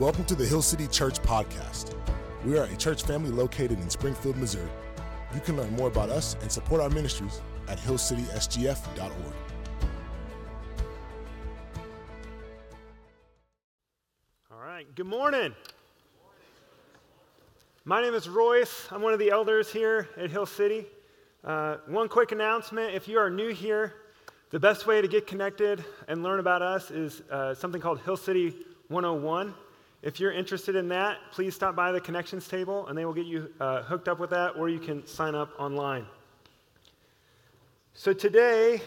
Welcome 0.00 0.24
to 0.24 0.34
the 0.34 0.44
Hill 0.44 0.60
City 0.60 0.88
Church 0.88 1.22
Podcast. 1.22 1.94
We 2.44 2.58
are 2.58 2.64
a 2.64 2.76
church 2.76 3.04
family 3.04 3.30
located 3.30 3.78
in 3.78 3.88
Springfield, 3.88 4.36
Missouri. 4.36 4.68
You 5.32 5.38
can 5.38 5.56
learn 5.56 5.70
more 5.76 5.86
about 5.86 6.10
us 6.10 6.34
and 6.42 6.50
support 6.50 6.80
our 6.80 6.90
ministries 6.90 7.40
at 7.68 7.78
hillcitysgf.org. 7.78 9.12
All 14.50 14.58
right, 14.58 14.92
good 14.96 15.06
morning. 15.06 15.54
My 17.84 18.02
name 18.02 18.14
is 18.14 18.28
Royce. 18.28 18.88
I'm 18.90 19.00
one 19.00 19.12
of 19.12 19.20
the 19.20 19.30
elders 19.30 19.70
here 19.70 20.08
at 20.16 20.28
Hill 20.28 20.46
City. 20.46 20.86
Uh, 21.44 21.76
one 21.86 22.08
quick 22.08 22.32
announcement 22.32 22.96
if 22.96 23.06
you 23.06 23.16
are 23.18 23.30
new 23.30 23.54
here, 23.54 23.94
the 24.50 24.58
best 24.58 24.88
way 24.88 25.00
to 25.00 25.06
get 25.06 25.28
connected 25.28 25.84
and 26.08 26.24
learn 26.24 26.40
about 26.40 26.62
us 26.62 26.90
is 26.90 27.20
uh, 27.30 27.54
something 27.54 27.80
called 27.80 28.00
Hill 28.00 28.16
City 28.16 28.56
101. 28.88 29.54
If 30.04 30.20
you're 30.20 30.32
interested 30.32 30.76
in 30.76 30.86
that, 30.88 31.16
please 31.32 31.54
stop 31.54 31.74
by 31.74 31.90
the 31.90 31.98
connections 31.98 32.46
table 32.46 32.86
and 32.88 32.98
they 32.98 33.06
will 33.06 33.14
get 33.14 33.24
you 33.24 33.48
uh, 33.58 33.82
hooked 33.84 34.06
up 34.06 34.18
with 34.18 34.28
that, 34.30 34.50
or 34.50 34.68
you 34.68 34.78
can 34.78 35.06
sign 35.06 35.34
up 35.34 35.58
online. 35.58 36.04
So 37.94 38.12
today, 38.12 38.82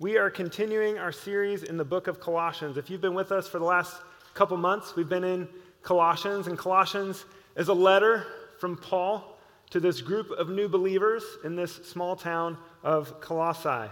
we 0.00 0.18
are 0.18 0.28
continuing 0.28 0.98
our 0.98 1.12
series 1.12 1.62
in 1.62 1.78
the 1.78 1.84
book 1.84 2.08
of 2.08 2.20
Colossians. 2.20 2.76
If 2.76 2.90
you've 2.90 3.00
been 3.00 3.14
with 3.14 3.32
us 3.32 3.48
for 3.48 3.58
the 3.58 3.64
last 3.64 4.02
couple 4.34 4.58
months, 4.58 4.94
we've 4.96 5.08
been 5.08 5.24
in 5.24 5.48
Colossians, 5.82 6.46
and 6.46 6.58
Colossians 6.58 7.24
is 7.56 7.68
a 7.68 7.74
letter 7.74 8.26
from 8.60 8.76
Paul 8.76 9.38
to 9.70 9.80
this 9.80 10.02
group 10.02 10.30
of 10.30 10.50
new 10.50 10.68
believers 10.68 11.24
in 11.44 11.56
this 11.56 11.76
small 11.86 12.16
town 12.16 12.58
of 12.82 13.18
Colossae. 13.22 13.90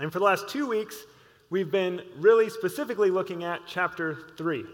And 0.00 0.12
for 0.12 0.18
the 0.18 0.24
last 0.24 0.48
two 0.48 0.66
weeks, 0.66 1.04
we've 1.48 1.70
been 1.70 2.02
really 2.16 2.50
specifically 2.50 3.12
looking 3.12 3.44
at 3.44 3.60
chapter 3.68 4.18
3. 4.36 4.64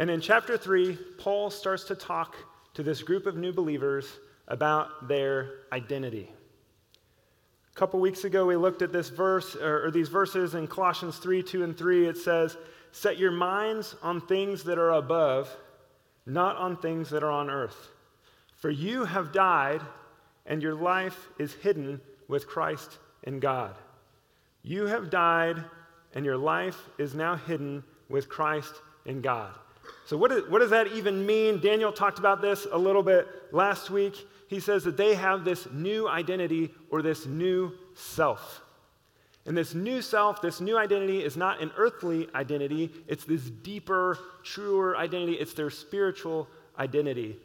And 0.00 0.08
in 0.08 0.22
chapter 0.22 0.56
3, 0.56 0.96
Paul 1.18 1.50
starts 1.50 1.84
to 1.84 1.94
talk 1.94 2.34
to 2.72 2.82
this 2.82 3.02
group 3.02 3.26
of 3.26 3.36
new 3.36 3.52
believers 3.52 4.10
about 4.48 5.08
their 5.08 5.50
identity. 5.74 6.32
A 7.70 7.78
couple 7.78 8.00
weeks 8.00 8.24
ago, 8.24 8.46
we 8.46 8.56
looked 8.56 8.80
at 8.80 8.94
this 8.94 9.10
verse, 9.10 9.54
or, 9.56 9.90
these 9.90 10.08
verses 10.08 10.54
in 10.54 10.68
Colossians 10.68 11.18
3 11.18 11.42
2 11.42 11.64
and 11.64 11.76
3. 11.76 12.08
It 12.08 12.16
says, 12.16 12.56
Set 12.92 13.18
your 13.18 13.30
minds 13.30 13.94
on 14.02 14.22
things 14.22 14.64
that 14.64 14.78
are 14.78 14.92
above, 14.92 15.54
not 16.24 16.56
on 16.56 16.78
things 16.78 17.10
that 17.10 17.22
are 17.22 17.30
on 17.30 17.50
earth. 17.50 17.90
For 18.56 18.70
you 18.70 19.04
have 19.04 19.32
died, 19.32 19.82
and 20.46 20.62
your 20.62 20.76
life 20.76 21.28
is 21.38 21.52
hidden 21.52 22.00
with 22.26 22.46
Christ 22.46 22.96
in 23.24 23.38
God. 23.38 23.74
You 24.62 24.86
have 24.86 25.10
died, 25.10 25.62
and 26.14 26.24
your 26.24 26.38
life 26.38 26.88
is 26.96 27.14
now 27.14 27.36
hidden 27.36 27.84
with 28.08 28.30
Christ 28.30 28.72
in 29.04 29.20
God. 29.20 29.52
So, 30.10 30.16
what, 30.16 30.32
is, 30.32 30.42
what 30.48 30.58
does 30.58 30.70
that 30.70 30.88
even 30.88 31.24
mean? 31.24 31.60
Daniel 31.60 31.92
talked 31.92 32.18
about 32.18 32.42
this 32.42 32.66
a 32.72 32.76
little 32.76 33.04
bit 33.04 33.28
last 33.52 33.90
week. 33.90 34.26
He 34.48 34.58
says 34.58 34.82
that 34.82 34.96
they 34.96 35.14
have 35.14 35.44
this 35.44 35.68
new 35.70 36.08
identity 36.08 36.74
or 36.90 37.00
this 37.00 37.26
new 37.26 37.70
self. 37.94 38.60
And 39.46 39.56
this 39.56 39.72
new 39.72 40.02
self, 40.02 40.42
this 40.42 40.60
new 40.60 40.76
identity, 40.76 41.22
is 41.22 41.36
not 41.36 41.62
an 41.62 41.70
earthly 41.76 42.26
identity, 42.34 42.90
it's 43.06 43.24
this 43.24 43.50
deeper, 43.50 44.18
truer 44.42 44.96
identity. 44.96 45.34
It's 45.34 45.54
their 45.54 45.70
spiritual 45.70 46.48
identity. 46.76 47.36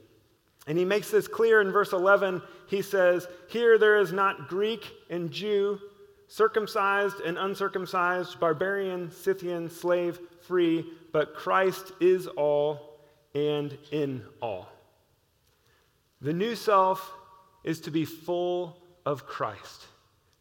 And 0.66 0.76
he 0.76 0.86
makes 0.86 1.12
this 1.12 1.28
clear 1.28 1.62
in 1.62 1.72
verse 1.72 1.94
11. 1.94 2.42
He 2.68 2.82
says, 2.82 3.28
Here 3.48 3.78
there 3.78 4.00
is 4.00 4.12
not 4.12 4.48
Greek 4.48 4.92
and 5.12 5.30
Jew, 5.30 5.80
circumcised 6.30 7.20
and 7.20 7.38
uncircumcised, 7.38 8.40
barbarian, 8.40 9.12
Scythian, 9.12 9.70
slave, 9.70 10.20
free, 10.48 10.86
but 11.12 11.34
Christ 11.34 11.92
is 12.00 12.28
all 12.28 13.00
and 13.34 13.78
in 13.92 14.24
all. 14.42 14.70
The 16.22 16.34
new 16.34 16.56
self 16.56 17.14
is 17.64 17.80
to 17.81 17.92
be 17.92 18.06
full 18.06 18.78
of 19.06 19.25
Christ. 19.25 19.86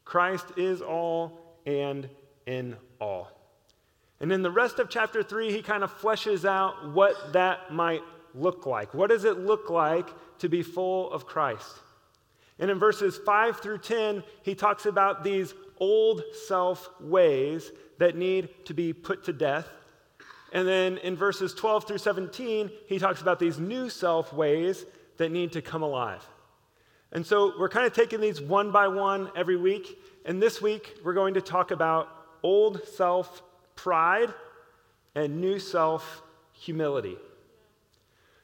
Christ 0.04 0.46
is 0.56 0.80
all 0.80 1.58
and 1.66 2.08
in 2.46 2.76
all. 3.00 3.30
And 4.20 4.32
in 4.32 4.42
the 4.42 4.50
rest 4.50 4.78
of 4.78 4.88
chapter 4.88 5.22
3, 5.22 5.50
he 5.50 5.62
kind 5.62 5.82
of 5.82 5.92
fleshes 6.00 6.44
out 6.44 6.92
what 6.92 7.32
that 7.32 7.72
might 7.72 8.02
look 8.34 8.66
like? 8.66 8.94
What 8.94 9.10
does 9.10 9.24
it 9.24 9.38
look 9.38 9.70
like 9.70 10.08
to 10.38 10.48
be 10.48 10.62
full 10.62 11.12
of 11.12 11.26
Christ? 11.26 11.78
And 12.58 12.70
in 12.70 12.78
verses 12.78 13.18
5 13.24 13.60
through 13.60 13.78
10, 13.78 14.22
he 14.42 14.54
talks 14.54 14.86
about 14.86 15.24
these 15.24 15.54
old 15.78 16.22
self 16.46 16.88
ways 17.00 17.72
that 17.98 18.16
need 18.16 18.48
to 18.66 18.74
be 18.74 18.92
put 18.92 19.24
to 19.24 19.32
death. 19.32 19.68
And 20.54 20.68
then 20.68 20.98
in 20.98 21.16
verses 21.16 21.52
12 21.52 21.88
through 21.88 21.98
17, 21.98 22.70
he 22.86 22.98
talks 23.00 23.20
about 23.20 23.40
these 23.40 23.58
new 23.58 23.90
self 23.90 24.32
ways 24.32 24.86
that 25.16 25.32
need 25.32 25.52
to 25.52 25.60
come 25.60 25.82
alive. 25.82 26.24
And 27.12 27.26
so 27.26 27.52
we're 27.58 27.68
kind 27.68 27.86
of 27.86 27.92
taking 27.92 28.20
these 28.20 28.40
one 28.40 28.70
by 28.70 28.88
one 28.88 29.30
every 29.36 29.56
week. 29.56 29.98
And 30.24 30.40
this 30.40 30.62
week, 30.62 30.96
we're 31.04 31.12
going 31.12 31.34
to 31.34 31.40
talk 31.40 31.72
about 31.72 32.08
old 32.42 32.86
self 32.86 33.42
pride 33.74 34.32
and 35.16 35.40
new 35.40 35.58
self 35.58 36.22
humility. 36.52 37.16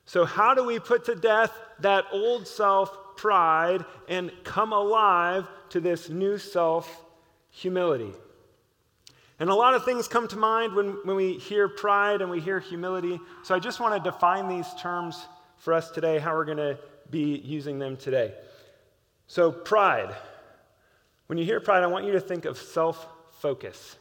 So, 0.04 0.24
how 0.24 0.54
do 0.54 0.64
we 0.64 0.80
put 0.80 1.04
to 1.04 1.14
death 1.14 1.52
that 1.78 2.06
old 2.12 2.48
self 2.48 3.16
pride 3.16 3.84
and 4.08 4.32
come 4.42 4.72
alive 4.72 5.46
to 5.70 5.78
this 5.78 6.08
new 6.08 6.38
self 6.38 7.04
humility? 7.50 8.12
And 9.40 9.48
a 9.48 9.54
lot 9.54 9.74
of 9.74 9.86
things 9.86 10.06
come 10.06 10.28
to 10.28 10.36
mind 10.36 10.74
when, 10.74 10.98
when 11.04 11.16
we 11.16 11.38
hear 11.38 11.66
pride 11.66 12.20
and 12.20 12.30
we 12.30 12.40
hear 12.40 12.60
humility. 12.60 13.18
So, 13.42 13.54
I 13.54 13.58
just 13.58 13.80
want 13.80 14.02
to 14.02 14.10
define 14.10 14.48
these 14.48 14.66
terms 14.78 15.26
for 15.56 15.72
us 15.72 15.90
today, 15.90 16.18
how 16.18 16.34
we're 16.34 16.44
going 16.44 16.58
to 16.58 16.78
be 17.10 17.38
using 17.38 17.78
them 17.78 17.96
today. 17.96 18.34
So, 19.26 19.50
pride. 19.50 20.14
When 21.26 21.38
you 21.38 21.44
hear 21.44 21.58
pride, 21.58 21.82
I 21.82 21.86
want 21.86 22.04
you 22.04 22.12
to 22.12 22.20
think 22.20 22.44
of 22.44 22.58
self 22.58 23.08
focus. 23.40 23.96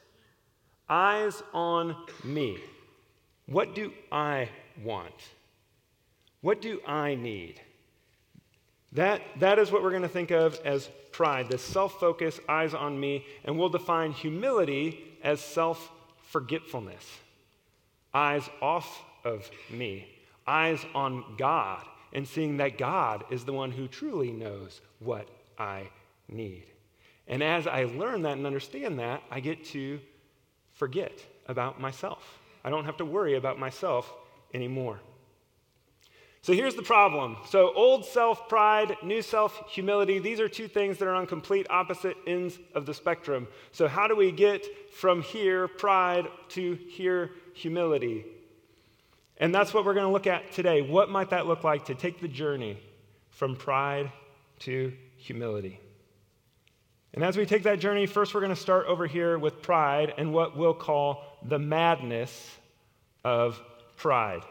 Eyes 0.90 1.42
on 1.54 1.96
me. 2.24 2.58
What 3.46 3.74
do 3.76 3.94
I 4.12 4.50
want? 4.84 5.14
What 6.42 6.62
do 6.62 6.82
I 6.86 7.16
need? 7.16 7.62
That, 8.94 9.22
that 9.40 9.60
is 9.60 9.72
what 9.72 9.84
we're 9.84 9.92
going 9.92 10.02
to 10.02 10.10
think 10.10 10.32
of 10.32 10.60
as 10.66 10.90
pride, 11.14 11.48
this 11.50 11.62
self 11.62 11.98
focus, 11.98 12.42
eyes 12.50 12.74
on 12.74 13.00
me, 13.00 13.26
and 13.46 13.58
we'll 13.58 13.70
define 13.70 14.12
humility 14.12 15.06
as 15.24 15.42
self 15.42 15.92
forgetfulness. 16.24 17.06
Eyes 18.14 18.50
off 18.62 19.04
of 19.24 19.50
me, 19.70 20.08
eyes 20.48 20.84
on 20.96 21.24
God, 21.38 21.86
and 22.14 22.28
seeing 22.28 22.58
that 22.58 22.78
God 22.78 23.24
is 23.30 23.46
the 23.46 23.54
one 23.54 23.72
who 23.72 23.88
truly 23.88 24.32
knows 24.32 24.82
what 25.00 25.28
I 25.58 25.90
need. 26.28 26.66
And 27.28 27.44
as 27.44 27.68
I 27.68 27.84
learn 27.84 28.24
that 28.24 28.38
and 28.38 28.48
understand 28.48 28.98
that, 29.00 29.22
I 29.30 29.40
get 29.40 29.64
to 29.66 30.00
forget 30.74 31.14
about 31.48 31.80
myself. 31.80 32.40
I 32.64 32.70
don't 32.70 32.86
have 32.86 32.98
to 32.98 33.06
worry 33.06 33.36
about 33.36 33.60
myself 33.60 34.12
anymore. 34.54 35.00
So 36.42 36.54
here's 36.54 36.76
the 36.76 36.84
problem. 36.84 37.36
So, 37.48 37.74
old 37.76 38.06
self 38.06 38.48
pride, 38.48 38.96
new 39.04 39.22
self 39.22 39.62
humility, 39.70 40.20
these 40.20 40.40
are 40.40 40.48
two 40.48 40.68
things 40.68 40.98
that 40.98 41.08
are 41.08 41.14
on 41.14 41.28
complete 41.28 41.68
opposite 41.70 42.16
ends 42.26 42.58
of 42.74 42.86
the 42.86 42.94
spectrum. 42.94 43.48
So, 43.72 43.88
how 43.88 44.08
do 44.08 44.16
we 44.16 44.32
get 44.32 44.66
from 44.94 45.22
here, 45.22 45.68
pride, 45.68 46.28
to 46.50 46.76
here, 46.88 47.32
humility? 47.54 48.26
And 49.38 49.54
that's 49.54 49.74
what 49.74 49.86
we're 49.86 49.94
going 49.94 50.06
to 50.06 50.12
look 50.12 50.28
at 50.28 50.52
today. 50.52 50.82
What 50.82 51.10
might 51.10 51.30
that 51.32 51.46
look 51.46 51.64
like 51.64 51.86
to 51.86 51.96
take 51.96 52.22
the 52.22 52.28
journey 52.28 52.78
from 53.30 53.56
pride 53.56 54.12
to 54.60 54.94
humility? 55.18 55.80
And 57.14 57.24
as 57.24 57.36
we 57.36 57.46
take 57.46 57.64
that 57.64 57.80
journey, 57.80 58.06
first 58.06 58.34
we're 58.34 58.42
going 58.42 58.54
to 58.54 58.62
start 58.62 58.86
over 58.86 59.08
here 59.08 59.38
with 59.38 59.62
pride 59.62 60.14
and 60.18 60.34
what 60.34 60.56
we'll 60.56 60.74
call 60.74 61.24
the 61.44 61.60
madness 61.60 62.58
of 63.24 63.62
pride. 63.98 64.44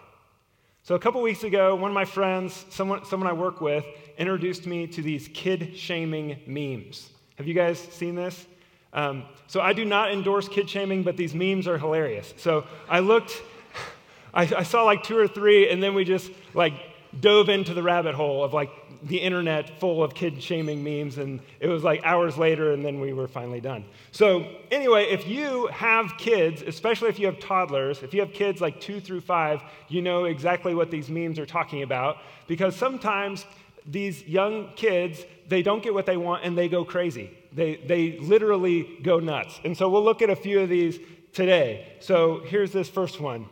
So, 0.88 0.94
a 0.94 0.99
couple 0.99 1.20
weeks 1.20 1.44
ago, 1.44 1.75
one 1.75 1.90
of 1.90 1.94
my 1.94 2.06
friends, 2.06 2.64
someone, 2.70 3.05
someone 3.05 3.29
I 3.29 3.35
work 3.35 3.61
with, 3.61 3.85
introduced 4.17 4.64
me 4.64 4.87
to 4.87 5.02
these 5.02 5.29
kid 5.35 5.76
shaming 5.76 6.40
memes. 6.46 7.11
Have 7.37 7.46
you 7.46 7.52
guys 7.52 7.79
seen 7.79 8.14
this? 8.14 8.46
Um, 8.94 9.25
so, 9.49 9.61
I 9.61 9.75
do 9.75 9.85
not 9.85 10.12
endorse 10.12 10.49
kid 10.49 10.70
shaming, 10.70 11.02
but 11.02 11.19
these 11.19 11.35
memes 11.35 11.69
are 11.69 11.76
hilarious. 11.76 12.32
So, 12.38 12.67
I 12.88 13.00
looked, 13.00 13.43
I, 14.32 14.44
I 14.44 14.62
saw 14.62 14.85
like 14.85 15.02
two 15.02 15.19
or 15.19 15.29
three, 15.29 15.69
and 15.69 15.82
then 15.82 15.93
we 15.93 16.05
just 16.05 16.31
like 16.55 16.73
dove 17.20 17.49
into 17.49 17.75
the 17.75 17.82
rabbit 17.82 18.14
hole 18.14 18.44
of 18.44 18.52
like 18.52 18.70
the 19.05 19.19
internet 19.19 19.78
full 19.78 20.02
of 20.02 20.14
kid 20.14 20.43
shaming 20.43 20.82
memes, 20.82 21.19
and 21.19 21.40
it 21.60 21.69
was 21.69 21.84
like 21.84 22.02
hours 22.05 22.37
later, 22.37 22.72
and 22.72 22.84
then 22.84 23.00
we 23.00 23.12
were 23.12 23.28
finally 23.28 23.60
done. 23.60 23.84
So, 24.10 24.46
anyway, 24.70 25.05
if 25.05 25.26
you 25.26 25.69
have 25.69 26.14
kids, 26.19 26.62
especially 26.62 27.08
if 27.08 27.19
you 27.19 27.26
have 27.26 27.38
toddlers, 27.38 28.02
if 28.02 28.12
you 28.12 28.20
have 28.20 28.32
kids 28.32 28.60
like 28.60 28.81
two 28.81 29.00
through 29.00 29.20
five, 29.20 29.62
you 29.88 30.02
know 30.02 30.25
exactly 30.25 30.75
what 30.75 30.90
these 30.90 31.08
memes 31.08 31.38
are 31.38 31.46
talking 31.46 31.82
about 31.82 32.19
because 32.46 32.75
sometimes 32.75 33.44
these 33.87 34.26
young 34.26 34.70
kids, 34.75 35.25
they 35.49 35.62
don't 35.62 35.82
get 35.82 35.94
what 35.94 36.06
they 36.06 36.16
want 36.16 36.44
and 36.44 36.56
they 36.56 36.69
go 36.69 36.84
crazy. 36.84 37.31
They, 37.52 37.76
they 37.76 38.19
literally 38.19 38.99
go 39.02 39.19
nuts. 39.19 39.61
And 39.64 39.76
so 39.76 39.88
we'll 39.88 40.04
look 40.04 40.20
at 40.20 40.31
a 40.31 40.37
few 40.37 40.61
of 40.61 40.69
these 40.69 40.99
today. 41.32 41.87
So 42.00 42.43
here's 42.44 42.72
this 42.72 42.88
first 42.88 43.20
one 43.20 43.49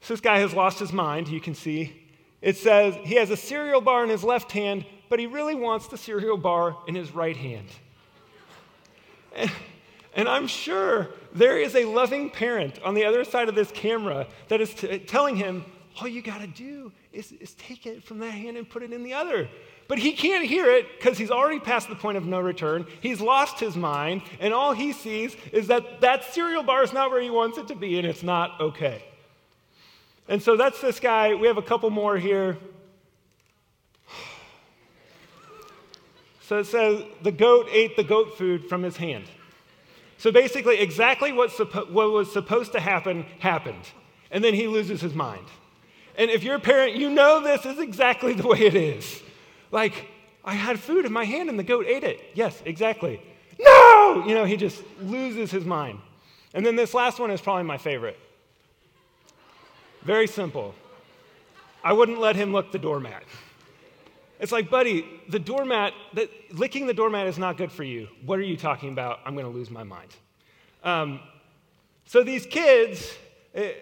So 0.00 0.14
this 0.14 0.20
guy 0.20 0.38
has 0.38 0.54
lost 0.54 0.78
his 0.78 0.92
mind, 0.92 1.28
you 1.28 1.40
can 1.40 1.54
see. 1.54 2.00
It 2.40 2.56
says 2.56 2.96
he 3.02 3.16
has 3.16 3.30
a 3.30 3.36
cereal 3.36 3.80
bar 3.80 4.02
in 4.02 4.10
his 4.10 4.24
left 4.24 4.52
hand, 4.52 4.86
but 5.08 5.18
he 5.18 5.26
really 5.26 5.54
wants 5.54 5.88
the 5.88 5.98
cereal 5.98 6.36
bar 6.36 6.76
in 6.86 6.94
his 6.94 7.14
right 7.14 7.36
hand. 7.36 7.68
And, 10.12 10.28
I'm 10.28 10.48
sure 10.48 11.08
there 11.32 11.56
is 11.56 11.76
a 11.76 11.84
loving 11.84 12.30
parent 12.30 12.82
on 12.82 12.94
the 12.94 13.04
other 13.04 13.22
side 13.22 13.48
of 13.48 13.54
this 13.54 13.70
camera 13.70 14.26
that 14.48 14.60
is 14.60 14.74
t- 14.74 14.98
telling 14.98 15.36
him, 15.36 15.64
all 16.00 16.08
you 16.08 16.20
got 16.20 16.40
to 16.40 16.48
do 16.48 16.90
is, 17.12 17.30
is 17.30 17.54
take 17.54 17.86
it 17.86 18.02
from 18.02 18.18
that 18.18 18.32
hand 18.32 18.56
and 18.56 18.68
put 18.68 18.82
it 18.82 18.92
in 18.92 19.04
the 19.04 19.12
other. 19.12 19.48
But 19.86 19.98
he 19.98 20.10
can't 20.10 20.44
hear 20.44 20.66
it 20.66 20.86
because 20.98 21.16
he's 21.16 21.30
already 21.30 21.60
past 21.60 21.88
the 21.88 21.94
point 21.94 22.16
of 22.16 22.26
no 22.26 22.40
return. 22.40 22.86
He's 23.00 23.20
lost 23.20 23.60
his 23.60 23.76
mind, 23.76 24.22
and 24.40 24.52
all 24.52 24.72
he 24.72 24.92
sees 24.92 25.36
is 25.52 25.68
that 25.68 26.00
that 26.00 26.24
cereal 26.34 26.64
bar 26.64 26.82
is 26.82 26.92
not 26.92 27.12
where 27.12 27.22
he 27.22 27.30
wants 27.30 27.56
it 27.56 27.68
to 27.68 27.76
be, 27.76 27.96
and 27.96 28.06
it's 28.06 28.24
not 28.24 28.60
okay. 28.60 29.04
And 30.30 30.40
so 30.40 30.56
that's 30.56 30.80
this 30.80 31.00
guy. 31.00 31.34
We 31.34 31.48
have 31.48 31.58
a 31.58 31.62
couple 31.62 31.90
more 31.90 32.16
here. 32.16 32.56
So 36.42 36.58
it 36.58 36.66
says 36.66 37.02
the 37.20 37.32
goat 37.32 37.66
ate 37.72 37.96
the 37.96 38.04
goat 38.04 38.38
food 38.38 38.68
from 38.68 38.84
his 38.84 38.96
hand. 38.96 39.24
So 40.18 40.30
basically, 40.30 40.78
exactly 40.78 41.32
what, 41.32 41.50
suppo- 41.50 41.90
what 41.90 42.12
was 42.12 42.32
supposed 42.32 42.72
to 42.72 42.80
happen 42.80 43.26
happened. 43.40 43.82
And 44.30 44.44
then 44.44 44.54
he 44.54 44.68
loses 44.68 45.00
his 45.00 45.14
mind. 45.14 45.46
And 46.16 46.30
if 46.30 46.44
you're 46.44 46.56
a 46.56 46.60
parent, 46.60 46.94
you 46.94 47.10
know 47.10 47.42
this 47.42 47.66
is 47.66 47.80
exactly 47.80 48.32
the 48.34 48.46
way 48.46 48.60
it 48.60 48.76
is. 48.76 49.20
Like, 49.72 50.06
I 50.44 50.54
had 50.54 50.78
food 50.78 51.06
in 51.06 51.12
my 51.12 51.24
hand 51.24 51.48
and 51.48 51.58
the 51.58 51.64
goat 51.64 51.86
ate 51.86 52.04
it. 52.04 52.20
Yes, 52.34 52.62
exactly. 52.64 53.20
No! 53.58 54.24
You 54.28 54.34
know, 54.34 54.44
he 54.44 54.56
just 54.56 54.80
loses 55.02 55.50
his 55.50 55.64
mind. 55.64 55.98
And 56.54 56.64
then 56.64 56.76
this 56.76 56.94
last 56.94 57.18
one 57.18 57.32
is 57.32 57.40
probably 57.40 57.64
my 57.64 57.78
favorite. 57.78 58.16
Very 60.02 60.26
simple. 60.26 60.74
I 61.84 61.92
wouldn't 61.92 62.20
let 62.20 62.36
him 62.36 62.52
lick 62.52 62.72
the 62.72 62.78
doormat. 62.78 63.22
It's 64.38 64.52
like, 64.52 64.70
buddy, 64.70 65.04
the 65.28 65.38
doormat, 65.38 65.92
the, 66.14 66.28
licking 66.52 66.86
the 66.86 66.94
doormat 66.94 67.26
is 67.26 67.38
not 67.38 67.58
good 67.58 67.70
for 67.70 67.84
you. 67.84 68.08
What 68.24 68.38
are 68.38 68.42
you 68.42 68.56
talking 68.56 68.90
about? 68.90 69.20
I'm 69.26 69.34
going 69.34 69.46
to 69.46 69.52
lose 69.52 69.70
my 69.70 69.82
mind. 69.82 70.14
Um, 70.82 71.20
so 72.06 72.22
these 72.22 72.46
kids, 72.46 73.14
eh, 73.54 73.72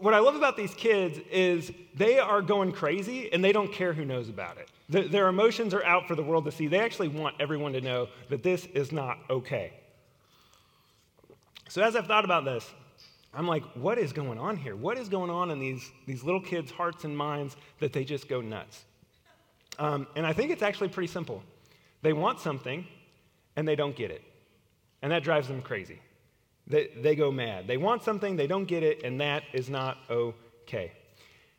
what 0.00 0.12
I 0.12 0.18
love 0.18 0.34
about 0.34 0.56
these 0.56 0.74
kids 0.74 1.18
is 1.30 1.72
they 1.94 2.18
are 2.18 2.42
going 2.42 2.72
crazy 2.72 3.32
and 3.32 3.42
they 3.42 3.52
don't 3.52 3.72
care 3.72 3.94
who 3.94 4.04
knows 4.04 4.28
about 4.28 4.58
it. 4.58 4.68
The, 4.90 5.08
their 5.08 5.28
emotions 5.28 5.72
are 5.72 5.84
out 5.84 6.06
for 6.06 6.14
the 6.14 6.22
world 6.22 6.44
to 6.44 6.52
see. 6.52 6.66
They 6.66 6.80
actually 6.80 7.08
want 7.08 7.36
everyone 7.40 7.72
to 7.72 7.80
know 7.80 8.08
that 8.28 8.42
this 8.42 8.66
is 8.66 8.92
not 8.92 9.18
okay. 9.30 9.72
So, 11.68 11.82
as 11.82 11.96
I've 11.96 12.06
thought 12.06 12.26
about 12.26 12.44
this, 12.44 12.70
I'm 13.36 13.48
like, 13.48 13.64
what 13.74 13.98
is 13.98 14.12
going 14.12 14.38
on 14.38 14.56
here? 14.56 14.76
What 14.76 14.98
is 14.98 15.08
going 15.08 15.30
on 15.30 15.50
in 15.50 15.58
these, 15.58 15.90
these 16.06 16.22
little 16.22 16.40
kids' 16.40 16.70
hearts 16.70 17.04
and 17.04 17.16
minds 17.16 17.56
that 17.80 17.92
they 17.92 18.04
just 18.04 18.28
go 18.28 18.40
nuts? 18.40 18.84
Um, 19.78 20.06
and 20.14 20.26
I 20.26 20.32
think 20.32 20.50
it's 20.50 20.62
actually 20.62 20.88
pretty 20.88 21.08
simple. 21.08 21.42
They 22.02 22.12
want 22.12 22.40
something 22.40 22.86
and 23.56 23.66
they 23.66 23.76
don't 23.76 23.96
get 23.96 24.10
it. 24.10 24.22
And 25.02 25.10
that 25.12 25.24
drives 25.24 25.48
them 25.48 25.62
crazy. 25.62 26.00
They, 26.66 26.90
they 26.96 27.14
go 27.14 27.30
mad. 27.30 27.66
They 27.66 27.76
want 27.76 28.02
something, 28.02 28.36
they 28.36 28.46
don't 28.46 28.64
get 28.64 28.82
it, 28.82 29.02
and 29.02 29.20
that 29.20 29.42
is 29.52 29.68
not 29.68 29.98
okay. 30.08 30.92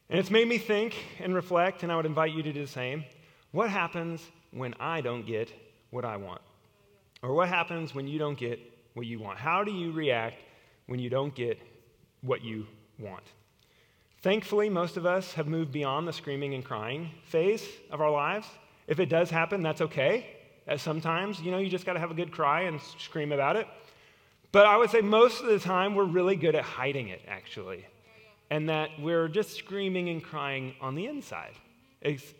And 0.10 0.20
it's 0.20 0.32
made 0.32 0.48
me 0.48 0.58
think 0.58 0.96
and 1.20 1.36
reflect, 1.36 1.84
and 1.84 1.92
I 1.92 1.96
would 1.96 2.06
invite 2.06 2.32
you 2.32 2.42
to 2.44 2.54
do 2.54 2.62
the 2.62 2.72
same. 2.72 3.04
What 3.52 3.70
happens 3.70 4.22
when 4.52 4.74
I 4.80 5.02
don't 5.02 5.26
get 5.26 5.52
what 5.92 6.06
I 6.06 6.18
want? 6.18 6.42
Or 7.22 7.34
what 7.34 7.50
happens 7.50 7.94
when 7.94 8.08
you 8.08 8.18
don't 8.18 8.38
get 8.38 8.60
what 8.94 9.06
you 9.06 9.20
want? 9.20 9.38
How 9.38 9.64
do 9.64 9.72
you 9.72 9.92
react 9.92 10.38
when 10.88 11.00
you 11.00 11.10
don't 11.10 11.34
get 11.34 11.60
what 12.22 12.44
you 12.44 12.68
want? 13.00 13.24
Thankfully, 14.22 14.70
most 14.70 14.98
of 14.98 15.06
us 15.06 15.34
have 15.34 15.48
moved 15.48 15.72
beyond 15.72 16.08
the 16.08 16.14
screaming 16.14 16.56
and 16.56 16.66
crying 16.66 17.12
phase 17.26 17.64
of 17.92 18.02
our 18.02 18.10
lives. 18.10 18.48
If 18.88 19.00
it 19.00 19.08
does 19.08 19.30
happen, 19.30 19.62
that's 19.62 19.82
okay. 19.82 20.28
As 20.68 20.82
sometimes, 20.82 21.40
you 21.42 21.52
know, 21.52 21.60
you 21.60 21.70
just 21.70 21.86
got 21.86 21.94
to 21.94 22.00
have 22.00 22.10
a 22.12 22.16
good 22.16 22.32
cry 22.32 22.62
and 22.62 22.82
scream 22.98 23.32
about 23.32 23.56
it. 23.56 23.68
But 24.52 24.66
I 24.66 24.78
would 24.78 24.90
say 24.90 25.02
most 25.02 25.42
of 25.42 25.48
the 25.48 25.60
time 25.60 25.96
we're 25.96 26.06
really 26.06 26.36
good 26.36 26.56
at 26.56 26.64
hiding 26.64 27.10
it, 27.10 27.22
actually. 27.28 27.86
And 28.50 28.70
that 28.70 28.90
we're 29.00 29.28
just 29.28 29.56
screaming 29.56 30.10
and 30.10 30.24
crying 30.24 30.74
on 30.82 30.96
the 30.96 31.08
inside 31.08 31.54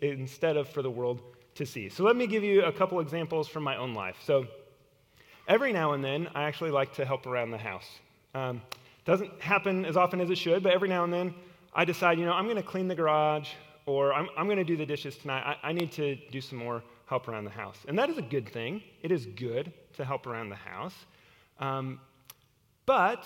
instead 0.00 0.56
of 0.56 0.68
for 0.68 0.82
the 0.82 0.90
world 0.90 1.20
to 1.56 1.66
see. 1.66 1.88
So 1.88 2.04
let 2.04 2.16
me 2.16 2.26
give 2.26 2.42
you 2.42 2.64
a 2.64 2.72
couple 2.72 3.00
examples 3.00 3.48
from 3.48 3.62
my 3.62 3.76
own 3.76 3.94
life. 3.94 4.16
So 4.24 4.46
every 5.46 5.72
now 5.72 5.92
and 5.92 6.02
then, 6.02 6.28
I 6.34 6.44
actually 6.44 6.70
like 6.70 6.94
to 6.94 7.04
help 7.04 7.26
around 7.26 7.50
the 7.50 7.58
house. 7.58 7.86
Um, 8.36 8.60
doesn't 9.06 9.40
happen 9.40 9.86
as 9.86 9.96
often 9.96 10.20
as 10.20 10.28
it 10.28 10.36
should, 10.36 10.62
but 10.62 10.72
every 10.72 10.88
now 10.88 11.04
and 11.04 11.12
then 11.12 11.34
I 11.74 11.86
decide, 11.86 12.18
you 12.18 12.26
know, 12.26 12.32
I'm 12.32 12.44
going 12.44 12.56
to 12.56 12.62
clean 12.62 12.86
the 12.86 12.94
garage 12.94 13.48
or 13.86 14.12
I'm, 14.12 14.28
I'm 14.36 14.46
going 14.46 14.58
to 14.58 14.64
do 14.64 14.76
the 14.76 14.84
dishes 14.84 15.16
tonight. 15.16 15.56
I, 15.62 15.68
I 15.70 15.72
need 15.72 15.90
to 15.92 16.16
do 16.30 16.40
some 16.42 16.58
more 16.58 16.82
help 17.06 17.28
around 17.28 17.44
the 17.44 17.50
house. 17.50 17.78
And 17.88 17.98
that 17.98 18.10
is 18.10 18.18
a 18.18 18.22
good 18.22 18.46
thing. 18.48 18.82
It 19.02 19.10
is 19.10 19.24
good 19.24 19.72
to 19.94 20.04
help 20.04 20.26
around 20.26 20.50
the 20.50 20.56
house. 20.56 20.94
Um, 21.60 21.98
but 22.84 23.24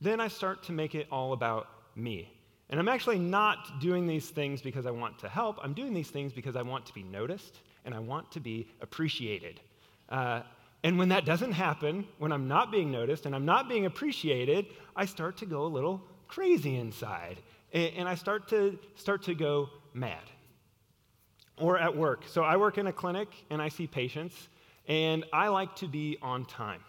then 0.00 0.20
I 0.20 0.28
start 0.28 0.62
to 0.64 0.72
make 0.72 0.94
it 0.94 1.06
all 1.10 1.34
about 1.34 1.66
me. 1.94 2.32
And 2.70 2.80
I'm 2.80 2.88
actually 2.88 3.18
not 3.18 3.78
doing 3.80 4.06
these 4.06 4.30
things 4.30 4.62
because 4.62 4.86
I 4.86 4.90
want 4.90 5.18
to 5.18 5.28
help. 5.28 5.58
I'm 5.62 5.74
doing 5.74 5.92
these 5.92 6.08
things 6.08 6.32
because 6.32 6.56
I 6.56 6.62
want 6.62 6.86
to 6.86 6.94
be 6.94 7.02
noticed 7.02 7.60
and 7.84 7.94
I 7.94 7.98
want 7.98 8.30
to 8.32 8.40
be 8.40 8.68
appreciated. 8.80 9.60
Uh, 10.08 10.40
and 10.84 10.98
when 10.98 11.08
that 11.08 11.24
doesn't 11.24 11.52
happen, 11.52 12.06
when 12.18 12.30
I'm 12.30 12.46
not 12.46 12.70
being 12.70 12.92
noticed 12.92 13.24
and 13.24 13.34
I'm 13.34 13.46
not 13.46 13.70
being 13.70 13.86
appreciated, 13.86 14.66
I 14.94 15.06
start 15.06 15.38
to 15.38 15.46
go 15.46 15.64
a 15.64 15.66
little 15.66 16.02
crazy 16.28 16.76
inside. 16.76 17.38
And, 17.72 18.06
I 18.06 18.14
start 18.14 18.48
to, 18.48 18.78
start 18.94 19.22
to 19.24 19.34
go 19.34 19.70
mad. 19.94 20.22
Or 21.56 21.78
at 21.78 21.96
work. 21.96 22.24
So 22.28 22.42
I 22.42 22.56
work 22.58 22.76
in 22.76 22.86
a 22.86 22.92
clinic 22.92 23.28
and 23.48 23.62
I 23.62 23.70
see 23.70 23.86
patients, 23.86 24.48
and 24.86 25.24
I 25.32 25.48
like 25.48 25.74
to 25.76 25.88
be 25.88 26.18
on 26.20 26.44
time. 26.44 26.82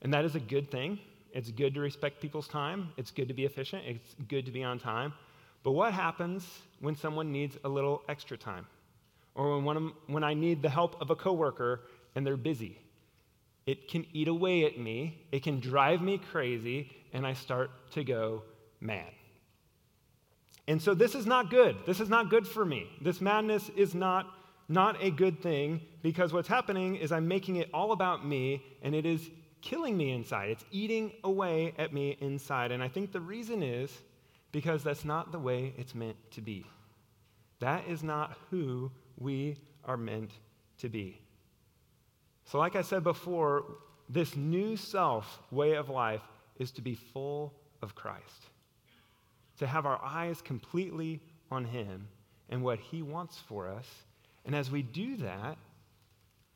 And 0.00 0.14
that 0.14 0.24
is 0.24 0.34
a 0.34 0.40
good 0.40 0.70
thing. 0.70 0.98
It's 1.32 1.50
good 1.50 1.74
to 1.74 1.80
respect 1.80 2.22
people's 2.22 2.48
time. 2.48 2.88
It's 2.96 3.10
good 3.10 3.28
to 3.28 3.34
be 3.34 3.44
efficient. 3.44 3.84
It's 3.86 4.16
good 4.28 4.46
to 4.46 4.50
be 4.50 4.64
on 4.64 4.78
time. 4.78 5.12
But 5.62 5.72
what 5.72 5.92
happens 5.92 6.48
when 6.80 6.96
someone 6.96 7.30
needs 7.30 7.58
a 7.64 7.68
little 7.68 8.02
extra 8.08 8.38
time? 8.38 8.66
Or 9.34 9.56
when, 9.56 9.64
one, 9.64 9.92
when 10.06 10.24
I 10.24 10.32
need 10.32 10.62
the 10.62 10.70
help 10.70 11.00
of 11.02 11.10
a 11.10 11.16
coworker 11.16 11.82
and 12.14 12.26
they're 12.26 12.38
busy? 12.38 12.78
It 13.70 13.86
can 13.86 14.04
eat 14.12 14.26
away 14.26 14.64
at 14.64 14.78
me. 14.78 15.22
It 15.30 15.44
can 15.44 15.60
drive 15.60 16.02
me 16.02 16.18
crazy, 16.18 16.90
and 17.12 17.24
I 17.24 17.34
start 17.34 17.70
to 17.92 18.02
go 18.02 18.42
mad. 18.80 19.12
And 20.66 20.82
so 20.82 20.92
this 20.92 21.14
is 21.14 21.24
not 21.24 21.50
good. 21.50 21.76
This 21.86 22.00
is 22.00 22.08
not 22.08 22.30
good 22.30 22.48
for 22.48 22.64
me. 22.64 22.88
This 23.00 23.20
madness 23.20 23.70
is 23.76 23.94
not, 23.94 24.26
not 24.68 25.00
a 25.00 25.12
good 25.12 25.40
thing 25.40 25.80
because 26.02 26.32
what's 26.32 26.48
happening 26.48 26.96
is 26.96 27.12
I'm 27.12 27.28
making 27.28 27.56
it 27.56 27.70
all 27.72 27.92
about 27.92 28.26
me, 28.26 28.60
and 28.82 28.92
it 28.92 29.06
is 29.06 29.30
killing 29.60 29.96
me 29.96 30.10
inside. 30.10 30.50
It's 30.50 30.64
eating 30.72 31.12
away 31.22 31.72
at 31.78 31.92
me 31.92 32.16
inside. 32.20 32.72
And 32.72 32.82
I 32.82 32.88
think 32.88 33.12
the 33.12 33.20
reason 33.20 33.62
is 33.62 33.96
because 34.50 34.82
that's 34.82 35.04
not 35.04 35.30
the 35.30 35.38
way 35.38 35.74
it's 35.78 35.94
meant 35.94 36.16
to 36.32 36.40
be. 36.40 36.66
That 37.60 37.86
is 37.86 38.02
not 38.02 38.36
who 38.50 38.90
we 39.16 39.58
are 39.84 39.96
meant 39.96 40.32
to 40.78 40.88
be. 40.88 41.20
So, 42.50 42.58
like 42.58 42.74
I 42.74 42.82
said 42.82 43.04
before, 43.04 43.64
this 44.08 44.34
new 44.34 44.76
self 44.76 45.40
way 45.52 45.74
of 45.74 45.88
life 45.88 46.22
is 46.58 46.72
to 46.72 46.82
be 46.82 46.96
full 46.96 47.54
of 47.80 47.94
Christ, 47.94 48.50
to 49.58 49.68
have 49.68 49.86
our 49.86 50.00
eyes 50.02 50.42
completely 50.42 51.20
on 51.52 51.64
Him 51.64 52.08
and 52.48 52.64
what 52.64 52.80
He 52.80 53.02
wants 53.02 53.38
for 53.38 53.68
us. 53.68 53.86
And 54.44 54.56
as 54.56 54.68
we 54.68 54.82
do 54.82 55.16
that, 55.18 55.58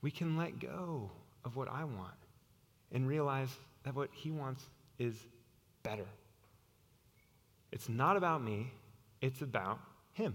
we 0.03 0.11
can 0.11 0.37
let 0.37 0.59
go 0.59 1.13
of 1.45 1.55
what 1.55 1.69
I 1.69 1.85
want 1.85 2.11
and 2.91 3.07
realize 3.07 3.51
that 3.85 3.95
what 3.95 4.11
He 4.13 4.33
wants 4.33 4.65
is 4.99 5.15
better. 5.85 6.07
It's 7.71 7.89
not 7.89 8.17
about 8.17 8.43
me, 8.43 8.73
it's 9.21 9.43
about 9.43 9.79
Him. 10.13 10.35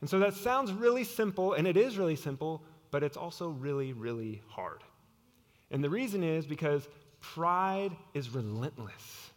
And 0.00 0.08
so 0.08 0.18
that 0.20 0.32
sounds 0.32 0.72
really 0.72 1.04
simple, 1.04 1.52
and 1.52 1.66
it 1.66 1.76
is 1.76 1.98
really 1.98 2.16
simple, 2.16 2.62
but 2.94 3.02
it's 3.02 3.16
also 3.16 3.48
really, 3.48 3.92
really 3.92 4.40
hard. 4.46 4.84
And 5.72 5.82
the 5.82 5.90
reason 5.90 6.22
is 6.22 6.46
because 6.46 6.86
pride 7.18 7.90
is 8.14 8.30
relentless. 8.30 9.32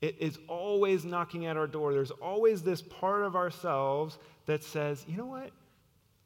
It 0.00 0.16
is 0.18 0.38
always 0.48 1.04
knocking 1.04 1.44
at 1.44 1.58
our 1.58 1.66
door. 1.66 1.92
There's 1.92 2.10
always 2.10 2.62
this 2.62 2.80
part 2.80 3.24
of 3.24 3.36
ourselves 3.36 4.16
that 4.46 4.64
says, 4.64 5.04
you 5.06 5.18
know 5.18 5.26
what? 5.26 5.50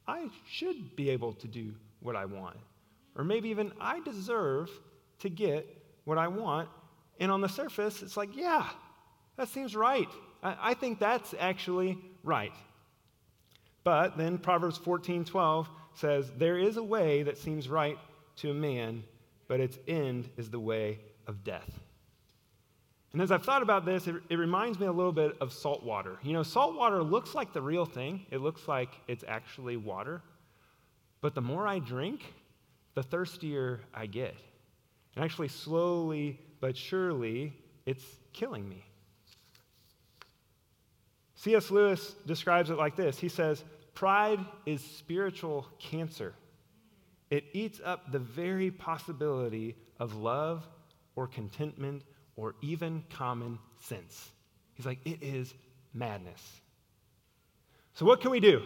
I 0.07 0.29
should 0.49 0.95
be 0.95 1.09
able 1.09 1.33
to 1.33 1.47
do 1.49 1.73
what 1.99 2.15
I 2.15 2.23
want. 2.23 2.55
Or 3.17 3.25
maybe 3.25 3.49
even 3.49 3.73
I 3.81 3.99
deserve 3.99 4.69
to 5.19 5.29
get 5.29 5.67
what 6.05 6.17
I 6.17 6.29
want. 6.29 6.69
And 7.19 7.33
on 7.33 7.41
the 7.41 7.49
surface, 7.49 8.01
it's 8.01 8.15
like, 8.15 8.33
yeah, 8.33 8.65
that 9.35 9.49
seems 9.49 9.75
right. 9.75 10.07
I, 10.41 10.55
I 10.69 10.73
think 10.75 10.99
that's 10.99 11.35
actually 11.37 11.97
right. 12.23 12.53
But 13.83 14.15
then 14.15 14.37
Proverbs 14.37 14.77
14 14.77 15.25
12 15.25 15.67
says, 15.93 16.31
There 16.37 16.57
is 16.57 16.77
a 16.77 16.83
way 16.83 17.23
that 17.23 17.37
seems 17.37 17.69
right 17.69 17.97
to 18.37 18.51
a 18.51 18.53
man, 18.53 19.03
but 19.47 19.59
its 19.59 19.77
end 19.87 20.29
is 20.37 20.49
the 20.49 20.59
way 20.59 20.99
of 21.27 21.43
death. 21.43 21.79
And 23.13 23.21
as 23.21 23.31
I've 23.31 23.43
thought 23.43 23.61
about 23.61 23.85
this, 23.85 24.07
it, 24.07 24.15
it, 24.29 24.37
reminds 24.37 24.79
me 24.79 24.85
a 24.85 24.91
little 24.91 25.11
bit 25.11 25.35
of 25.41 25.51
salt 25.51 25.83
water. 25.83 26.17
You 26.23 26.31
know, 26.31 26.43
salt 26.43 26.75
water 26.75 27.03
looks 27.03 27.35
like 27.35 27.51
the 27.51 27.61
real 27.61 27.85
thing, 27.85 28.25
it 28.31 28.37
looks 28.37 28.67
like 28.67 28.89
it's 29.07 29.25
actually 29.27 29.75
water. 29.75 30.21
But 31.19 31.35
the 31.35 31.41
more 31.41 31.67
I 31.67 31.79
drink, 31.79 32.33
the 32.95 33.03
thirstier 33.03 33.81
I 33.93 34.05
get. 34.05 34.35
And 35.15 35.25
actually, 35.25 35.49
slowly 35.49 36.39
but 36.61 36.77
surely, 36.77 37.53
it's 37.85 38.05
killing 38.31 38.69
me. 38.69 38.85
C.S. 41.35 41.71
Lewis 41.71 42.15
describes 42.27 42.69
it 42.69 42.77
like 42.77 42.95
this 42.95 43.17
He 43.17 43.27
says, 43.27 43.63
Pride 43.93 44.39
is 44.65 44.81
spiritual 44.81 45.67
cancer. 45.79 46.33
It 47.29 47.45
eats 47.53 47.79
up 47.83 48.11
the 48.11 48.19
very 48.19 48.71
possibility 48.71 49.75
of 49.99 50.15
love 50.15 50.67
or 51.15 51.27
contentment 51.27 52.03
or 52.35 52.55
even 52.61 53.03
common 53.09 53.59
sense. 53.79 54.31
He's 54.73 54.85
like, 54.85 54.99
it 55.05 55.21
is 55.21 55.53
madness. 55.93 56.41
So, 57.93 58.05
what 58.05 58.21
can 58.21 58.31
we 58.31 58.39
do? 58.39 58.63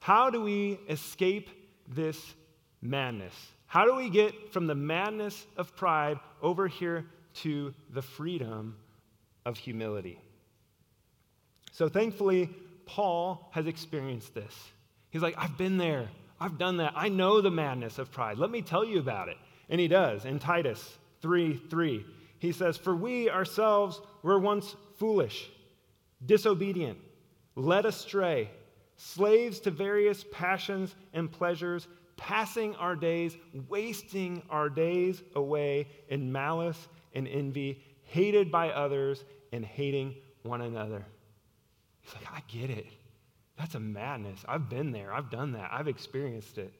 How 0.00 0.30
do 0.30 0.42
we 0.42 0.78
escape 0.88 1.48
this 1.88 2.34
madness? 2.82 3.34
How 3.66 3.84
do 3.84 3.94
we 3.94 4.10
get 4.10 4.52
from 4.52 4.66
the 4.66 4.74
madness 4.74 5.46
of 5.56 5.74
pride 5.76 6.18
over 6.42 6.68
here 6.68 7.06
to 7.36 7.74
the 7.90 8.02
freedom 8.02 8.76
of 9.44 9.56
humility? 9.56 10.20
So, 11.72 11.88
thankfully, 11.88 12.50
Paul 12.86 13.48
has 13.52 13.66
experienced 13.66 14.34
this. 14.34 14.54
He's 15.10 15.22
like, 15.22 15.34
I've 15.38 15.56
been 15.56 15.78
there. 15.78 16.08
I've 16.40 16.58
done 16.58 16.78
that. 16.78 16.92
I 16.96 17.08
know 17.08 17.40
the 17.40 17.50
madness 17.50 17.98
of 17.98 18.10
pride. 18.10 18.38
Let 18.38 18.50
me 18.50 18.62
tell 18.62 18.84
you 18.84 18.98
about 18.98 19.28
it. 19.28 19.36
And 19.68 19.80
he 19.80 19.88
does 19.88 20.24
in 20.24 20.38
Titus 20.38 20.98
3 21.22 21.62
3. 21.70 22.04
He 22.38 22.52
says, 22.52 22.76
For 22.76 22.94
we 22.94 23.30
ourselves 23.30 24.00
were 24.22 24.38
once 24.38 24.76
foolish, 24.98 25.48
disobedient, 26.26 26.98
led 27.54 27.86
astray, 27.86 28.50
slaves 28.96 29.60
to 29.60 29.70
various 29.70 30.24
passions 30.32 30.94
and 31.12 31.30
pleasures, 31.30 31.88
passing 32.16 32.74
our 32.76 32.96
days, 32.96 33.36
wasting 33.68 34.42
our 34.50 34.68
days 34.68 35.22
away 35.34 35.88
in 36.08 36.30
malice 36.30 36.88
and 37.14 37.26
envy, 37.28 37.82
hated 38.02 38.50
by 38.50 38.70
others 38.70 39.24
and 39.52 39.64
hating 39.64 40.14
one 40.42 40.60
another. 40.60 41.06
He's 42.04 42.14
like, 42.14 42.32
I 42.32 42.42
get 42.48 42.70
it. 42.70 42.86
That's 43.58 43.74
a 43.74 43.80
madness. 43.80 44.44
I've 44.46 44.68
been 44.68 44.92
there. 44.92 45.12
I've 45.12 45.30
done 45.30 45.52
that. 45.52 45.70
I've 45.72 45.88
experienced 45.88 46.58
it. 46.58 46.72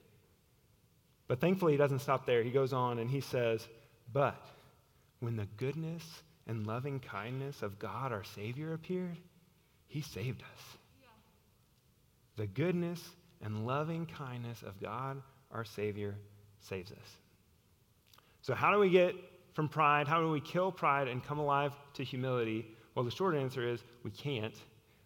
But 1.26 1.40
thankfully, 1.40 1.73
he 1.73 1.78
doesn't 1.78 2.00
stop 2.00 2.26
there. 2.26 2.43
He 2.43 2.50
goes 2.50 2.73
on 2.73 2.99
and 2.99 3.11
he 3.11 3.21
says, 3.21 3.66
But 4.12 4.47
when 5.21 5.37
the 5.37 5.47
goodness 5.57 6.04
and 6.47 6.66
loving 6.66 7.00
kindness 7.00 7.62
of 7.62 7.78
God 7.78 8.12
our 8.12 8.25
Savior 8.25 8.75
appeared, 8.75 9.16
He 9.87 10.02
saved 10.02 10.43
us. 10.43 10.76
Yeah. 11.00 11.09
The 12.37 12.47
goodness 12.47 13.00
and 13.43 13.66
loving 13.66 14.07
kindness 14.07 14.62
of 14.62 14.81
God 14.81 15.23
our 15.50 15.64
Savior 15.64 16.14
saves 16.61 16.93
us. 16.93 17.16
So, 18.43 18.54
how 18.54 18.73
do 18.73 18.78
we 18.78 18.90
get 18.90 19.14
from 19.54 19.69
pride? 19.69 20.07
How 20.07 20.21
do 20.21 20.31
we 20.31 20.40
kill 20.40 20.71
pride 20.71 21.09
and 21.09 21.25
come 21.25 21.38
alive 21.38 21.73
to 21.95 22.04
humility? 22.04 22.66
Well, 22.95 23.04
the 23.04 23.11
short 23.11 23.35
answer 23.35 23.66
is 23.66 23.83
we 24.02 24.11
can't. 24.11 24.54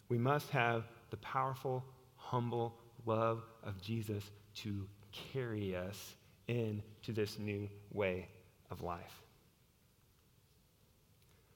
We 0.09 0.17
must 0.17 0.49
have 0.49 0.83
the 1.11 1.17
powerful, 1.17 1.85
humble 2.15 2.75
love 3.05 3.43
of 3.63 3.79
Jesus 3.81 4.23
to 4.55 4.87
carry 5.11 5.75
us 5.75 6.15
into 6.47 7.13
this 7.13 7.39
new 7.39 7.69
way 7.93 8.27
of 8.71 8.81
life. 8.81 9.21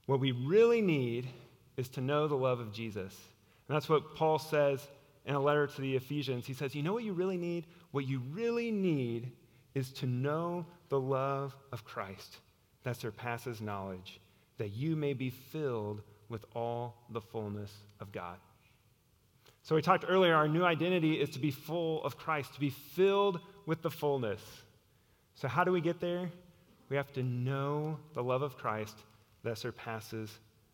What 0.06 0.20
we 0.20 0.32
really 0.32 0.82
need 0.82 1.28
is 1.78 1.90
to 1.90 2.02
know 2.02 2.28
the 2.28 2.36
love 2.36 2.60
of 2.60 2.72
Jesus. 2.72 3.18
And 3.68 3.76
that's 3.76 3.90
what 3.90 4.16
Paul 4.16 4.38
says 4.38 4.88
in 5.26 5.36
a 5.36 5.40
letter 5.40 5.68
to 5.68 5.82
the 5.82 5.96
Ephesians. 5.96 6.46
He 6.46 6.54
says, 6.54 6.76
You 6.76 6.84
know 6.84 6.94
what 6.94 7.04
you 7.04 7.14
really 7.14 7.38
need? 7.38 7.66
What 7.92 8.08
you 8.08 8.22
really 8.32 8.72
need 8.72 9.32
is 9.74 9.92
to 9.94 10.06
know 10.06 10.66
the 10.90 11.00
love 11.00 11.56
of 11.72 11.86
Christ 11.86 12.38
that 12.84 12.98
surpasses 12.98 13.62
knowledge, 13.62 14.20
that 14.58 14.72
you 14.72 14.96
may 14.96 15.14
be 15.14 15.30
filled 15.30 16.02
with 16.34 16.44
all 16.54 16.96
the 17.10 17.22
fullness 17.22 17.72
of 18.02 18.12
God. 18.12 18.36
So, 19.62 19.76
we 19.76 19.82
talked 19.82 20.04
earlier, 20.06 20.36
our 20.36 20.50
new 20.50 20.66
identity 20.66 21.14
is 21.22 21.30
to 21.30 21.40
be 21.40 21.52
full 21.52 22.04
of 22.04 22.18
Christ, 22.18 22.56
to 22.56 22.60
be 22.60 22.72
filled 22.72 23.40
with 23.66 23.82
the 23.82 23.90
fullness. 23.90 24.42
So, 25.36 25.48
how 25.48 25.64
do 25.64 25.72
we 25.72 25.80
get 25.80 26.02
there? 26.02 26.30
We 26.90 26.98
have 26.98 27.14
to 27.14 27.24
know 27.24 27.98
the 28.14 28.22
love 28.22 28.42
of 28.42 28.58
Christ 28.58 28.98
that 29.44 29.58
surpasses 29.58 30.30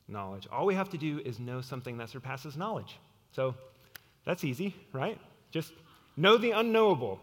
knowledge. 0.10 0.48
All 0.51 0.66
we 0.66 0.75
have 0.75 0.89
to 0.89 0.98
do 0.98 1.22
is 1.24 1.39
know 1.39 1.62
something 1.62 1.98
that 1.98 2.10
surpasses 2.10 2.58
knowledge. 2.58 2.98
So 3.32 3.56
that's 4.25 4.44
easy, 4.44 4.75
right? 4.92 5.20
Just 5.51 5.72
know 6.18 6.38
the 6.38 6.51
unknowable. 6.51 7.20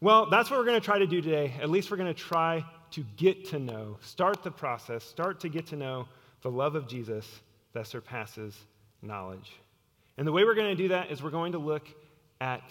Well, 0.00 0.30
that's 0.30 0.50
what 0.50 0.58
we're 0.58 0.66
going 0.66 0.80
to 0.80 0.84
try 0.84 0.98
to 0.98 1.06
do 1.06 1.20
today. 1.20 1.52
At 1.60 1.70
least 1.70 1.90
we're 1.90 1.96
going 1.96 2.14
to 2.14 2.20
try 2.20 2.64
to 2.92 3.04
get 3.16 3.46
to 3.50 3.58
know, 3.58 3.98
start 4.00 4.42
the 4.42 4.50
process, 4.50 5.04
start 5.04 5.40
to 5.40 5.48
get 5.48 5.66
to 5.68 5.76
know 5.76 6.06
the 6.42 6.50
love 6.50 6.74
of 6.74 6.88
Jesus 6.88 7.26
that 7.78 7.86
surpasses 7.86 8.58
knowledge. 9.02 9.52
And 10.16 10.26
the 10.26 10.32
way 10.32 10.42
we're 10.42 10.56
going 10.56 10.76
to 10.76 10.82
do 10.82 10.88
that 10.88 11.12
is 11.12 11.22
we're 11.22 11.30
going 11.30 11.52
to 11.52 11.58
look 11.58 11.86
at 12.40 12.68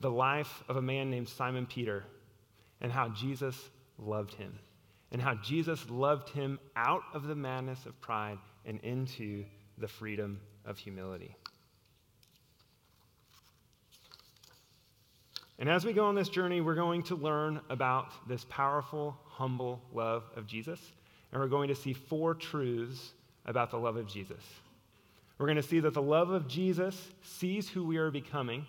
the 0.00 0.10
life 0.10 0.64
of 0.68 0.76
a 0.76 0.82
man 0.82 1.08
named 1.08 1.28
Simon 1.28 1.66
Peter 1.66 2.02
and 2.80 2.90
how 2.90 3.10
Jesus 3.10 3.56
loved 3.96 4.34
him 4.34 4.58
and 5.12 5.22
how 5.22 5.36
Jesus 5.36 5.88
loved 5.88 6.30
him 6.30 6.58
out 6.74 7.02
of 7.14 7.28
the 7.28 7.36
madness 7.36 7.86
of 7.86 8.00
pride 8.00 8.38
and 8.66 8.80
into 8.80 9.44
the 9.78 9.86
freedom 9.86 10.40
of 10.64 10.78
humility. 10.78 11.36
And 15.60 15.68
as 15.68 15.84
we 15.84 15.92
go 15.92 16.06
on 16.06 16.16
this 16.16 16.28
journey, 16.28 16.60
we're 16.60 16.74
going 16.74 17.04
to 17.04 17.14
learn 17.14 17.60
about 17.70 18.28
this 18.28 18.44
powerful, 18.48 19.16
humble 19.26 19.80
love 19.92 20.24
of 20.34 20.48
Jesus. 20.48 20.80
And 21.30 21.40
we're 21.40 21.46
going 21.46 21.68
to 21.68 21.76
see 21.76 21.92
four 21.92 22.34
truths 22.34 23.12
about 23.46 23.70
the 23.70 23.78
love 23.78 23.96
of 23.96 24.06
Jesus. 24.06 24.42
We're 25.38 25.46
going 25.46 25.56
to 25.56 25.62
see 25.62 25.80
that 25.80 25.94
the 25.94 26.02
love 26.02 26.30
of 26.30 26.46
Jesus 26.46 27.08
sees 27.22 27.68
who 27.68 27.84
we 27.84 27.96
are 27.96 28.10
becoming, 28.10 28.66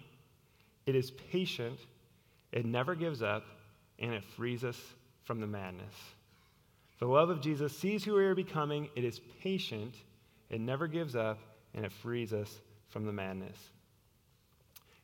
it 0.86 0.96
is 0.96 1.12
patient, 1.12 1.79
it 2.51 2.65
never 2.65 2.96
gives 2.96 3.22
up, 3.22 3.44
and 4.00 4.13
it 4.13 4.24
frees 4.24 4.63
us 4.63 4.79
from 5.24 5.39
the 5.39 5.48
madness. 5.48 5.94
The 7.00 7.08
love 7.08 7.29
of 7.29 7.41
Jesus 7.41 7.77
sees 7.77 8.03
who 8.03 8.15
we 8.15 8.25
are 8.25 8.36
becoming, 8.36 8.89
it 8.96 9.03
is 9.03 9.20
patient, 9.41 9.96
it 10.50 10.62
never 10.62 10.88
gives 10.88 11.15
up, 11.15 11.39
and 11.74 11.86
it 11.86 11.91
frees 11.91 12.34
us 12.34 12.60
from 12.89 13.05
the 13.05 13.12
madness. 13.12 13.58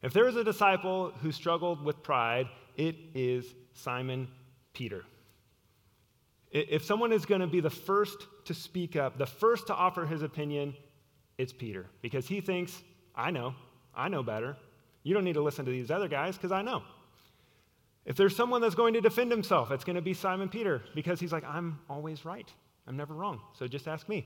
If 0.02 0.14
there 0.14 0.26
was 0.26 0.36
a 0.36 0.44
disciple 0.44 1.12
who 1.22 1.32
struggled 1.32 1.84
with 1.84 2.02
pride, 2.02 2.48
it 2.76 2.96
is 3.14 3.54
Simon 3.74 4.28
Peter. 4.74 5.04
If 6.52 6.84
someone 6.84 7.12
is 7.12 7.26
going 7.26 7.42
to 7.42 7.48
be 7.48 7.60
the 7.60 7.70
first 7.70 8.28
to 8.46 8.54
speak 8.54 8.96
up, 8.96 9.18
the 9.18 9.26
first 9.26 9.68
to 9.68 9.76
offer 9.76 10.06
his 10.06 10.22
opinion, 10.22 10.76
it's 11.38 11.54
Peter 11.54 11.86
because 12.02 12.28
he 12.28 12.42
thinks, 12.42 12.82
I 13.16 13.32
know, 13.32 13.56
I 13.96 14.08
know 14.10 14.24
better. 14.24 14.58
You 15.04 15.14
don't 15.14 15.24
need 15.24 15.34
to 15.34 15.42
listen 15.42 15.66
to 15.66 15.72
these 15.72 15.92
other 15.92 16.08
guys 16.08 16.36
because 16.38 16.52
I 16.52 16.62
know. 16.62 16.84
If 18.06 18.16
there's 18.16 18.36
someone 18.36 18.62
that's 18.62 18.76
going 18.76 18.94
to 18.96 19.02
defend 19.02 19.32
himself, 19.32 19.72
it's 19.72 19.84
going 19.84 19.96
to 19.96 20.02
be 20.02 20.14
Simon 20.14 20.50
Peter 20.50 20.82
because 20.96 21.20
he's 21.20 21.32
like, 21.32 21.44
I'm 21.44 21.80
always 21.90 22.26
right. 22.26 22.50
I'm 22.88 22.98
never 22.98 23.14
wrong. 23.14 23.42
So 23.58 23.68
just 23.68 23.88
ask 23.88 24.10
me. 24.10 24.26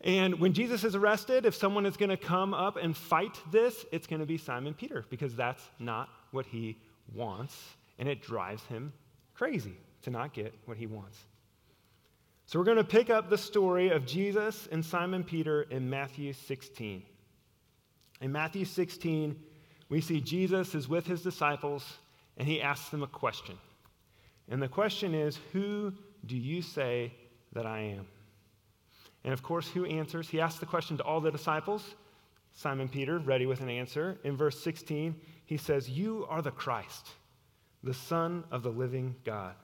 And 0.00 0.38
when 0.40 0.52
Jesus 0.52 0.84
is 0.84 0.94
arrested, 0.94 1.46
if 1.46 1.54
someone 1.54 1.86
is 1.86 1.96
going 1.96 2.10
to 2.10 2.16
come 2.16 2.52
up 2.52 2.76
and 2.76 2.96
fight 2.96 3.38
this, 3.50 3.86
it's 3.92 4.06
going 4.06 4.20
to 4.20 4.26
be 4.26 4.36
Simon 4.36 4.74
Peter 4.74 5.04
because 5.08 5.34
that's 5.34 5.62
not 5.78 6.08
what 6.32 6.46
he 6.46 6.76
wants. 7.14 7.56
And 7.98 8.08
it 8.08 8.20
drives 8.20 8.62
him 8.64 8.92
crazy 9.34 9.76
to 10.02 10.10
not 10.10 10.34
get 10.34 10.52
what 10.66 10.76
he 10.76 10.86
wants. 10.86 11.18
So 12.46 12.58
we're 12.58 12.66
going 12.66 12.76
to 12.76 12.84
pick 12.84 13.08
up 13.08 13.30
the 13.30 13.38
story 13.38 13.88
of 13.88 14.04
Jesus 14.04 14.68
and 14.70 14.84
Simon 14.84 15.24
Peter 15.24 15.62
in 15.62 15.88
Matthew 15.88 16.32
16. 16.32 17.02
In 18.20 18.32
Matthew 18.32 18.64
16, 18.64 19.34
we 19.88 20.00
see 20.00 20.20
Jesus 20.20 20.74
is 20.74 20.88
with 20.88 21.06
his 21.06 21.22
disciples 21.22 21.84
and 22.36 22.46
he 22.46 22.60
asks 22.60 22.90
them 22.90 23.02
a 23.02 23.08
question. 23.08 23.56
And 24.48 24.60
the 24.60 24.68
question 24.68 25.14
is, 25.14 25.38
Who 25.52 25.92
do 26.26 26.36
you 26.36 26.60
say 26.60 27.12
that 27.54 27.66
I 27.66 27.80
am? 27.80 28.06
And 29.24 29.32
of 29.32 29.42
course, 29.42 29.68
who 29.68 29.86
answers? 29.86 30.28
He 30.28 30.40
asks 30.40 30.60
the 30.60 30.66
question 30.66 30.98
to 30.98 31.02
all 31.02 31.20
the 31.20 31.30
disciples. 31.30 31.94
Simon 32.52 32.88
Peter, 32.88 33.18
ready 33.18 33.46
with 33.46 33.62
an 33.62 33.70
answer. 33.70 34.18
In 34.22 34.36
verse 34.36 34.62
16, 34.62 35.14
he 35.46 35.56
says, 35.56 35.88
You 35.88 36.26
are 36.28 36.42
the 36.42 36.50
Christ, 36.50 37.08
the 37.82 37.94
Son 37.94 38.44
of 38.50 38.62
the 38.62 38.70
living 38.70 39.16
God. 39.24 39.54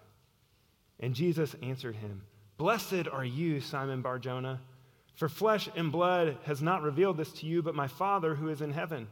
And 0.98 1.14
Jesus 1.14 1.54
answered 1.62 1.96
him, 1.96 2.22
Blessed 2.60 3.08
are 3.10 3.24
you, 3.24 3.58
Simon 3.58 4.02
Barjona, 4.02 4.60
for 5.14 5.30
flesh 5.30 5.70
and 5.76 5.90
blood 5.90 6.36
has 6.44 6.60
not 6.60 6.82
revealed 6.82 7.16
this 7.16 7.32
to 7.32 7.46
you, 7.46 7.62
but 7.62 7.74
my 7.74 7.88
Father 7.88 8.34
who 8.34 8.50
is 8.50 8.60
in 8.60 8.70
heaven. 8.70 9.08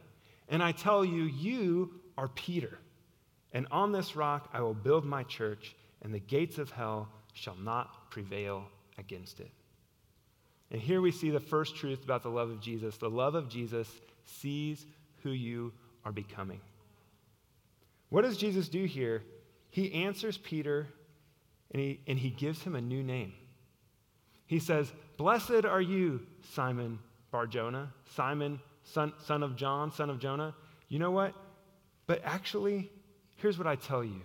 And 0.49 0.61
I 0.61 0.71
tell 0.71 1.03
you, 1.03 1.23
you 1.23 1.95
are 2.15 2.27
Peter 2.27 2.77
and 3.51 3.65
on 3.71 3.91
this 3.91 4.15
rock 4.15 4.51
I 4.53 4.61
will 4.61 4.75
build 4.75 5.03
my 5.03 5.23
church, 5.23 5.75
and 6.03 6.13
the 6.13 6.19
gates 6.19 6.59
of 6.59 6.69
hell 6.69 7.09
shall 7.33 7.55
not 7.55 8.11
prevail 8.11 8.65
against 8.99 9.39
it. 9.39 9.49
And 10.69 10.79
here 10.79 11.01
we 11.01 11.11
see 11.11 11.31
the 11.31 11.39
first 11.39 11.75
truth 11.75 12.03
about 12.03 12.21
the 12.21 12.29
love 12.29 12.51
of 12.51 12.61
Jesus. 12.61 12.97
The 12.97 13.09
love 13.09 13.33
of 13.33 13.49
Jesus 13.49 13.89
sees 14.25 14.85
who 15.23 15.31
you 15.31 15.73
are 16.05 16.11
becoming. 16.11 16.61
What 18.09 18.21
does 18.21 18.37
Jesus 18.37 18.69
do 18.69 18.85
here? 18.85 19.23
He 19.71 19.91
answers 19.91 20.37
Peter 20.37 20.85
and 21.71 21.81
he, 21.81 21.99
and 22.07 22.17
he 22.17 22.29
gives 22.29 22.63
him 22.63 22.75
a 22.75 22.81
new 22.81 23.03
name. 23.03 23.33
He 24.45 24.59
says, 24.59 24.91
Blessed 25.17 25.65
are 25.65 25.81
you, 25.81 26.21
Simon 26.53 26.99
Barjona, 27.31 27.93
Simon, 28.15 28.59
son, 28.83 29.13
son 29.25 29.43
of 29.43 29.55
John, 29.55 29.91
son 29.91 30.09
of 30.09 30.19
Jonah. 30.19 30.55
You 30.87 30.99
know 30.99 31.11
what? 31.11 31.33
But 32.07 32.21
actually, 32.23 32.89
here's 33.35 33.57
what 33.57 33.67
I 33.67 33.75
tell 33.75 34.03
you 34.03 34.21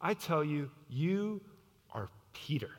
I 0.00 0.14
tell 0.14 0.44
you, 0.44 0.70
you 0.88 1.40
are 1.92 2.08
Peter. 2.32 2.70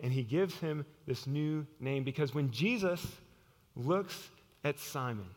And 0.00 0.12
he 0.12 0.22
gives 0.22 0.54
him 0.58 0.86
this 1.06 1.26
new 1.26 1.66
name 1.78 2.04
because 2.04 2.34
when 2.34 2.50
Jesus 2.50 3.04
looks 3.76 4.30
at 4.64 4.78
Simon, 4.78 5.28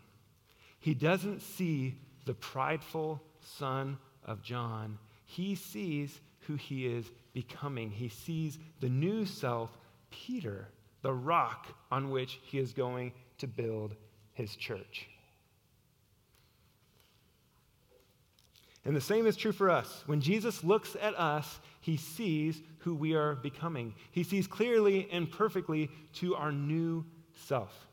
he 0.80 0.94
doesn't 0.94 1.42
see 1.42 1.96
the 2.26 2.34
prideful 2.34 3.22
son 3.42 3.98
of 4.24 4.42
John. 4.42 4.98
He 5.26 5.56
sees 5.56 6.22
who 6.42 6.56
he 6.56 6.88
is 6.88 7.10
becoming. 7.34 7.90
He 7.90 8.10
sees 8.10 8.60
the 8.80 8.90
new 8.90 9.26
self, 9.26 9.78
Peter, 10.12 10.70
the 11.02 11.14
rock 11.14 11.68
on 11.92 12.10
which 12.10 12.40
he 12.44 12.60
is 12.60 12.74
going 12.74 13.12
to 13.40 13.48
build 13.48 13.96
his 14.34 14.56
church. 14.56 15.08
And 18.86 18.96
the 18.96 19.02
same 19.02 19.28
is 19.28 19.38
true 19.38 19.54
for 19.54 19.70
us. 19.70 20.04
When 20.08 20.20
Jesus 20.20 20.64
looks 20.64 20.96
at 21.02 21.18
us, 21.18 21.60
he 21.80 21.96
sees 21.96 22.62
who 22.80 22.94
we 22.94 23.14
are 23.14 23.36
becoming. 23.36 23.94
He 24.12 24.24
sees 24.24 24.46
clearly 24.46 25.08
and 25.12 25.32
perfectly 25.32 25.90
to 26.16 26.36
our 26.36 26.52
new 26.52 27.06
self. 27.34 27.88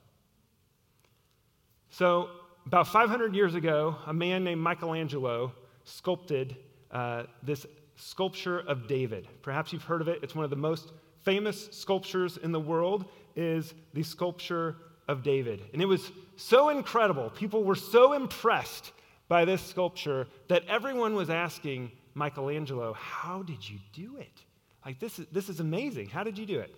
So, 1.91 2.31
about 2.67 2.89
500 2.89 3.35
years 3.35 3.55
ago, 3.55 3.97
a 4.07 4.13
man 4.13 4.45
named 4.45 4.61
Michelangelo 4.61 5.53
sculpted 5.85 6.57
uh, 6.91 7.25
this 7.43 7.67
sculpture 8.01 8.61
of 8.61 8.87
David. 8.87 9.29
Perhaps 9.43 9.73
you've 9.73 9.85
heard 9.85 10.01
of 10.01 10.09
it. 10.09 10.21
It's 10.23 10.35
one 10.35 10.45
of 10.45 10.51
the 10.51 10.57
most 10.57 10.93
famous 11.23 11.69
sculptures 11.71 12.39
in 12.39 12.53
the 12.53 12.61
world 12.61 13.05
is 13.37 13.75
the 13.93 14.03
sculpture 14.03 14.77
of 15.09 15.23
David. 15.23 15.63
And 15.73 15.83
it 15.83 15.87
was 15.87 16.11
so 16.37 16.71
incredible. 16.71 17.31
People 17.31 17.65
were 17.65 17.75
so 17.75 18.13
impressed 18.13 18.93
by 19.29 19.45
this 19.45 19.63
sculpture 19.63 20.27
that 20.49 20.65
everyone 20.67 21.15
was 21.15 21.31
asking 21.31 21.93
Michelangelo, 22.15 22.93
How 22.95 23.43
did 23.43 23.69
you 23.69 23.79
do 23.93 24.17
it? 24.17 24.43
Like, 24.85 24.99
this 24.99 25.19
is, 25.19 25.27
this 25.31 25.49
is 25.49 25.61
amazing. 25.61 26.09
How 26.09 26.25
did 26.25 26.39
you 26.39 26.47
do 26.47 26.59
it? 26.59 26.75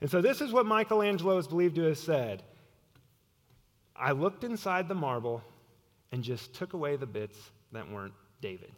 And 0.00 0.10
so, 0.10 0.20
this 0.20 0.40
is 0.40 0.52
what 0.52 0.66
Michelangelo 0.66 1.38
is 1.38 1.46
believed 1.46 1.76
to 1.76 1.82
have 1.84 1.98
said 1.98 2.42
I 3.94 4.12
looked 4.12 4.42
inside 4.42 4.88
the 4.88 4.94
marble 4.94 5.42
and 6.10 6.22
just 6.22 6.54
took 6.54 6.72
away 6.72 6.96
the 6.96 7.06
bits 7.06 7.38
that 7.72 7.90
weren't 7.90 8.14
David. 8.40 8.72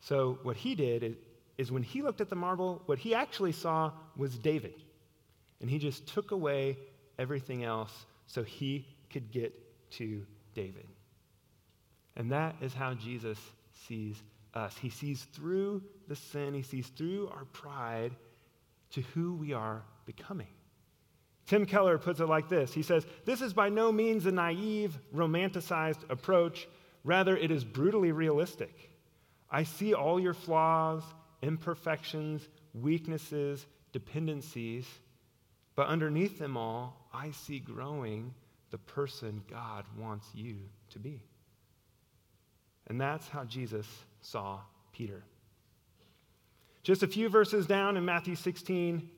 So, 0.00 0.38
what 0.42 0.56
he 0.56 0.74
did 0.74 1.02
is, 1.02 1.14
is 1.56 1.72
when 1.72 1.82
he 1.82 2.02
looked 2.02 2.20
at 2.20 2.30
the 2.30 2.36
marble, 2.36 2.82
what 2.86 2.98
he 2.98 3.14
actually 3.14 3.52
saw 3.52 3.92
was 4.16 4.38
David. 4.38 4.82
And 5.60 5.68
he 5.68 5.78
just 5.78 6.06
took 6.06 6.30
away 6.30 6.78
everything 7.18 7.64
else 7.64 8.06
so 8.26 8.44
he 8.44 8.86
could 9.10 9.32
get 9.32 9.52
to 9.92 10.24
David. 10.54 10.86
And 12.16 12.30
that 12.32 12.56
is 12.60 12.74
how 12.74 12.94
Jesus 12.94 13.38
sees 13.86 14.22
us. 14.54 14.76
He 14.76 14.90
sees 14.90 15.24
through 15.32 15.82
the 16.06 16.16
sin, 16.16 16.54
he 16.54 16.62
sees 16.62 16.88
through 16.88 17.28
our 17.28 17.44
pride 17.46 18.14
to 18.90 19.02
who 19.14 19.34
we 19.34 19.52
are 19.52 19.82
becoming. 20.06 20.48
Tim 21.46 21.64
Keller 21.64 21.96
puts 21.96 22.20
it 22.20 22.26
like 22.26 22.48
this 22.48 22.72
He 22.72 22.82
says, 22.82 23.06
This 23.24 23.40
is 23.40 23.52
by 23.52 23.68
no 23.68 23.90
means 23.90 24.26
a 24.26 24.32
naive, 24.32 24.98
romanticized 25.14 26.08
approach. 26.10 26.68
Rather, 27.04 27.36
it 27.36 27.50
is 27.50 27.64
brutally 27.64 28.12
realistic. 28.12 28.90
I 29.50 29.62
see 29.62 29.94
all 29.94 30.20
your 30.20 30.34
flaws, 30.34 31.02
imperfections, 31.42 32.46
weaknesses, 32.74 33.66
dependencies, 33.92 34.86
but 35.74 35.86
underneath 35.86 36.38
them 36.38 36.56
all, 36.56 37.08
I 37.12 37.30
see 37.30 37.60
growing 37.60 38.34
the 38.70 38.78
person 38.78 39.42
God 39.48 39.84
wants 39.96 40.26
you 40.34 40.56
to 40.90 40.98
be. 40.98 41.22
And 42.88 43.00
that's 43.00 43.28
how 43.28 43.44
Jesus 43.44 43.86
saw 44.20 44.60
Peter. 44.92 45.22
Just 46.82 47.02
a 47.02 47.06
few 47.06 47.28
verses 47.28 47.66
down 47.66 47.96
in 47.96 48.04
Matthew 48.04 48.34
16, 48.34 49.08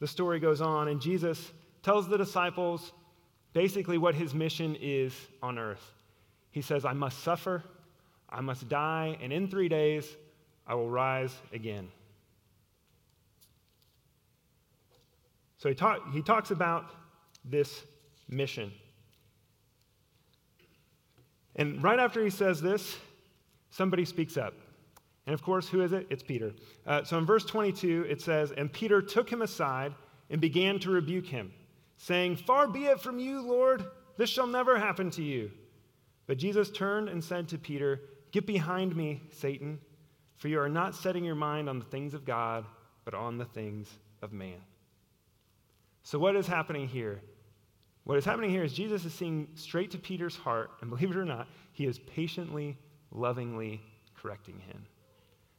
the 0.00 0.06
story 0.06 0.40
goes 0.40 0.60
on, 0.60 0.88
and 0.88 1.00
Jesus 1.00 1.52
tells 1.82 2.08
the 2.08 2.16
disciples 2.16 2.92
basically 3.52 3.98
what 3.98 4.14
his 4.14 4.34
mission 4.34 4.76
is 4.80 5.12
on 5.42 5.58
earth. 5.58 5.92
He 6.50 6.62
says, 6.62 6.84
I 6.84 6.92
must 6.92 7.22
suffer, 7.22 7.62
I 8.28 8.40
must 8.40 8.68
die, 8.68 9.16
and 9.22 9.32
in 9.32 9.48
three 9.48 9.68
days 9.68 10.06
I 10.66 10.74
will 10.74 10.90
rise 10.90 11.34
again. 11.52 11.88
So 15.56 15.68
he, 15.68 15.74
talk, 15.74 16.12
he 16.12 16.22
talks 16.22 16.50
about 16.50 16.90
this 17.44 17.82
mission. 18.28 18.72
And 21.56 21.82
right 21.82 21.98
after 21.98 22.22
he 22.22 22.30
says 22.30 22.60
this, 22.60 22.96
somebody 23.70 24.04
speaks 24.04 24.36
up. 24.36 24.54
And 25.26 25.34
of 25.34 25.42
course, 25.42 25.68
who 25.68 25.82
is 25.82 25.92
it? 25.92 26.06
It's 26.10 26.22
Peter. 26.22 26.52
Uh, 26.86 27.02
so 27.02 27.18
in 27.18 27.26
verse 27.26 27.44
22, 27.44 28.06
it 28.08 28.22
says, 28.22 28.52
And 28.52 28.72
Peter 28.72 29.02
took 29.02 29.28
him 29.30 29.42
aside 29.42 29.94
and 30.30 30.40
began 30.40 30.78
to 30.80 30.90
rebuke 30.90 31.26
him, 31.26 31.52
saying, 31.96 32.36
Far 32.36 32.68
be 32.68 32.84
it 32.84 33.00
from 33.00 33.18
you, 33.18 33.42
Lord, 33.42 33.84
this 34.16 34.30
shall 34.30 34.46
never 34.46 34.78
happen 34.78 35.10
to 35.12 35.22
you. 35.22 35.50
But 36.26 36.38
Jesus 36.38 36.70
turned 36.70 37.08
and 37.08 37.22
said 37.22 37.48
to 37.48 37.58
Peter, 37.58 38.00
Get 38.30 38.46
behind 38.46 38.94
me, 38.94 39.22
Satan, 39.30 39.80
for 40.36 40.48
you 40.48 40.60
are 40.60 40.68
not 40.68 40.94
setting 40.94 41.24
your 41.24 41.34
mind 41.34 41.68
on 41.68 41.78
the 41.78 41.84
things 41.86 42.14
of 42.14 42.24
God, 42.24 42.64
but 43.04 43.14
on 43.14 43.38
the 43.38 43.44
things 43.44 43.88
of 44.22 44.32
man. 44.32 44.60
So, 46.02 46.18
what 46.18 46.36
is 46.36 46.46
happening 46.46 46.88
here? 46.88 47.20
What 48.04 48.16
is 48.16 48.24
happening 48.24 48.50
here 48.50 48.64
is 48.64 48.72
Jesus 48.72 49.04
is 49.04 49.12
seeing 49.12 49.48
straight 49.54 49.90
to 49.90 49.98
Peter's 49.98 50.36
heart, 50.36 50.70
and 50.80 50.90
believe 50.90 51.10
it 51.10 51.16
or 51.16 51.24
not, 51.24 51.48
he 51.72 51.86
is 51.86 51.98
patiently, 51.98 52.76
lovingly 53.10 53.82
correcting 54.14 54.58
him. 54.60 54.86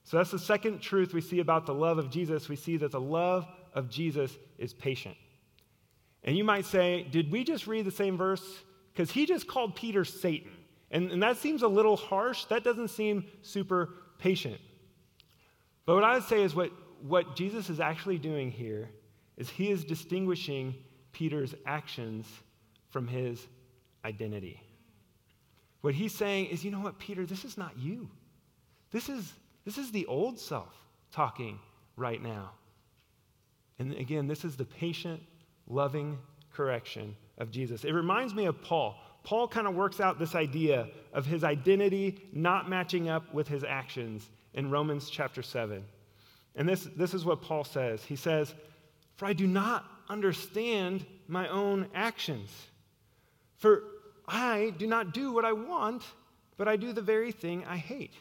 So 0.03 0.17
that's 0.17 0.31
the 0.31 0.39
second 0.39 0.79
truth 0.79 1.13
we 1.13 1.21
see 1.21 1.39
about 1.39 1.67
the 1.67 1.73
love 1.73 1.99
of 1.99 2.09
Jesus. 2.09 2.49
We 2.49 2.55
see 2.55 2.77
that 2.77 2.91
the 2.91 2.99
love 2.99 3.45
of 3.75 3.89
Jesus 3.89 4.35
is 4.57 4.73
patient. 4.73 5.15
And 6.23 6.35
you 6.35 6.43
might 6.43 6.65
say, 6.65 7.03
did 7.03 7.31
we 7.31 7.43
just 7.43 7.67
read 7.67 7.85
the 7.85 7.91
same 7.91 8.17
verse? 8.17 8.43
Because 8.91 9.11
he 9.11 9.27
just 9.27 9.47
called 9.47 9.75
Peter 9.75 10.03
Satan. 10.03 10.51
And, 10.91 11.11
and 11.11 11.23
that 11.23 11.37
seems 11.37 11.61
a 11.61 11.67
little 11.67 11.95
harsh. 11.95 12.45
That 12.45 12.63
doesn't 12.63 12.89
seem 12.89 13.25
super 13.41 13.93
patient. 14.17 14.59
But 15.85 15.95
what 15.95 16.03
I 16.03 16.15
would 16.15 16.23
say 16.23 16.43
is 16.43 16.55
what, 16.55 16.71
what 17.01 17.35
Jesus 17.35 17.69
is 17.69 17.79
actually 17.79 18.17
doing 18.17 18.51
here 18.51 18.89
is 19.37 19.49
he 19.49 19.71
is 19.71 19.83
distinguishing 19.83 20.75
Peter's 21.11 21.55
actions 21.65 22.27
from 22.89 23.07
his 23.07 23.47
identity. 24.03 24.61
What 25.81 25.93
he's 25.93 26.13
saying 26.13 26.47
is, 26.47 26.63
you 26.63 26.71
know 26.71 26.81
what, 26.81 26.99
Peter, 26.99 27.25
this 27.25 27.45
is 27.45 27.57
not 27.57 27.77
you. 27.77 28.09
This 28.91 29.07
is, 29.09 29.31
this 29.65 29.77
is 29.77 29.91
the 29.91 30.05
old 30.07 30.39
self 30.39 30.73
talking 31.11 31.59
right 31.95 32.21
now. 32.21 32.51
And 33.77 33.93
again, 33.93 34.27
this 34.27 34.43
is 34.43 34.57
the 34.57 34.65
patient, 34.65 35.21
loving 35.67 36.17
correction 36.53 37.15
of 37.37 37.49
Jesus. 37.49 37.85
It 37.85 37.93
reminds 37.93 38.33
me 38.33 38.45
of 38.45 38.61
Paul. 38.61 38.95
Paul 39.29 39.47
kind 39.47 39.67
of 39.67 39.75
works 39.75 39.99
out 39.99 40.17
this 40.17 40.33
idea 40.33 40.87
of 41.13 41.23
his 41.23 41.43
identity 41.43 42.27
not 42.33 42.67
matching 42.67 43.09
up 43.09 43.31
with 43.31 43.47
his 43.47 43.63
actions 43.63 44.27
in 44.55 44.71
Romans 44.71 45.07
chapter 45.07 45.43
7. 45.43 45.85
And 46.55 46.67
this, 46.67 46.87
this 46.95 47.13
is 47.13 47.25
what 47.25 47.39
Paul 47.39 47.63
says. 47.63 48.03
He 48.03 48.15
says, 48.15 48.55
For 49.17 49.27
I 49.27 49.33
do 49.33 49.45
not 49.45 49.85
understand 50.09 51.05
my 51.27 51.47
own 51.47 51.89
actions. 51.93 52.49
For 53.57 53.83
I 54.27 54.73
do 54.79 54.87
not 54.87 55.13
do 55.13 55.31
what 55.31 55.45
I 55.45 55.51
want, 55.53 56.05
but 56.57 56.67
I 56.67 56.75
do 56.75 56.91
the 56.91 56.99
very 56.99 57.31
thing 57.31 57.63
I 57.65 57.77
hate. 57.77 58.15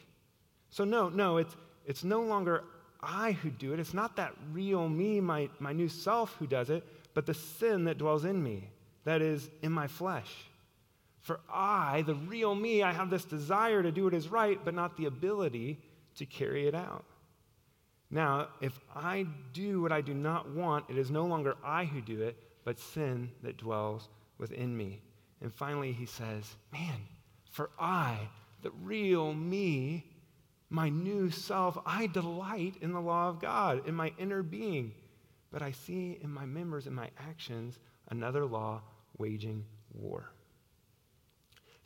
So, 0.69 0.83
no, 0.83 1.09
no, 1.09 1.37
it's, 1.37 1.55
it's 1.87 2.03
no 2.03 2.21
longer 2.21 2.65
I 3.01 3.31
who 3.31 3.49
do 3.49 3.73
it. 3.73 3.79
It's 3.79 3.95
not 3.95 4.15
that 4.17 4.35
real 4.53 4.87
me, 4.87 5.21
my, 5.21 5.49
my 5.59 5.73
new 5.73 5.89
self, 5.89 6.35
who 6.37 6.45
does 6.45 6.69
it, 6.69 6.85
but 7.15 7.25
the 7.25 7.33
sin 7.33 7.85
that 7.85 7.97
dwells 7.97 8.25
in 8.25 8.43
me, 8.43 8.69
that 9.05 9.23
is 9.23 9.49
in 9.63 9.71
my 9.71 9.87
flesh. 9.87 10.29
For 11.21 11.39
I, 11.51 12.03
the 12.03 12.15
real 12.15 12.55
me, 12.55 12.81
I 12.81 12.93
have 12.93 13.09
this 13.09 13.25
desire 13.25 13.83
to 13.83 13.91
do 13.91 14.05
what 14.05 14.13
is 14.13 14.29
right, 14.29 14.59
but 14.63 14.73
not 14.73 14.95
the 14.97 15.05
ability 15.05 15.79
to 16.15 16.25
carry 16.25 16.67
it 16.67 16.75
out. 16.75 17.05
Now, 18.09 18.47
if 18.61 18.79
I 18.95 19.27
do 19.53 19.81
what 19.81 19.91
I 19.91 20.01
do 20.01 20.13
not 20.13 20.49
want, 20.49 20.85
it 20.89 20.97
is 20.97 21.11
no 21.11 21.25
longer 21.25 21.55
I 21.63 21.85
who 21.85 22.01
do 22.01 22.21
it, 22.21 22.37
but 22.63 22.79
sin 22.79 23.31
that 23.43 23.57
dwells 23.57 24.09
within 24.37 24.75
me. 24.75 25.01
And 25.41 25.53
finally, 25.53 25.91
he 25.91 26.05
says, 26.05 26.55
Man, 26.71 27.01
for 27.51 27.69
I, 27.79 28.17
the 28.61 28.71
real 28.81 29.33
me, 29.33 30.05
my 30.69 30.89
new 30.89 31.29
self, 31.31 31.77
I 31.85 32.07
delight 32.07 32.75
in 32.81 32.93
the 32.93 33.01
law 33.01 33.29
of 33.29 33.39
God, 33.39 33.87
in 33.87 33.95
my 33.95 34.13
inner 34.17 34.43
being. 34.43 34.93
but 35.51 35.61
I 35.61 35.71
see 35.71 36.19
in 36.21 36.29
my 36.29 36.45
members 36.45 36.85
and 36.85 36.95
my 36.95 37.09
actions 37.17 37.79
another 38.09 38.45
law 38.45 38.81
waging 39.17 39.65
war. 39.93 40.31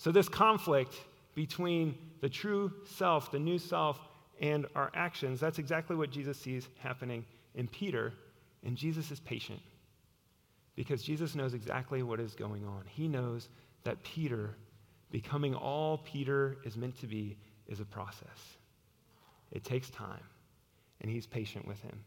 So, 0.03 0.11
this 0.11 0.27
conflict 0.27 0.95
between 1.33 1.97
the 2.19 2.27
true 2.27 2.73
self, 2.83 3.31
the 3.31 3.39
new 3.39 3.57
self, 3.57 4.01
and 4.41 4.65
our 4.75 4.91
actions, 4.93 5.39
that's 5.39 5.59
exactly 5.59 5.95
what 5.95 6.09
Jesus 6.11 6.37
sees 6.37 6.67
happening 6.77 7.23
in 7.55 7.69
Peter. 7.69 8.11
And 8.65 8.75
Jesus 8.75 9.11
is 9.11 9.21
patient 9.21 9.61
because 10.75 11.03
Jesus 11.03 11.35
knows 11.35 11.53
exactly 11.53 12.03
what 12.03 12.19
is 12.19 12.35
going 12.35 12.65
on. 12.65 12.83
He 12.85 13.07
knows 13.07 13.47
that 13.85 14.03
Peter, 14.03 14.57
becoming 15.09 15.55
all 15.55 15.99
Peter 15.99 16.57
is 16.65 16.75
meant 16.75 16.99
to 16.99 17.07
be, 17.07 17.37
is 17.69 17.79
a 17.79 17.85
process. 17.85 18.57
It 19.53 19.63
takes 19.63 19.89
time, 19.89 20.23
and 20.99 21.09
he's 21.09 21.25
patient 21.25 21.65
with 21.65 21.81
him. 21.81 21.97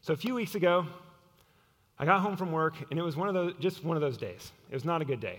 So 0.00 0.14
a 0.14 0.16
few 0.16 0.34
weeks 0.34 0.56
ago, 0.56 0.84
I 1.96 2.04
got 2.04 2.22
home 2.22 2.36
from 2.36 2.50
work, 2.50 2.74
and 2.90 2.98
it 2.98 3.02
was 3.02 3.14
one 3.14 3.28
of 3.28 3.34
those, 3.34 3.54
just 3.60 3.84
one 3.84 3.96
of 3.96 4.00
those 4.00 4.16
days. 4.16 4.50
It 4.68 4.74
was 4.74 4.84
not 4.84 5.00
a 5.00 5.04
good 5.04 5.20
day. 5.20 5.38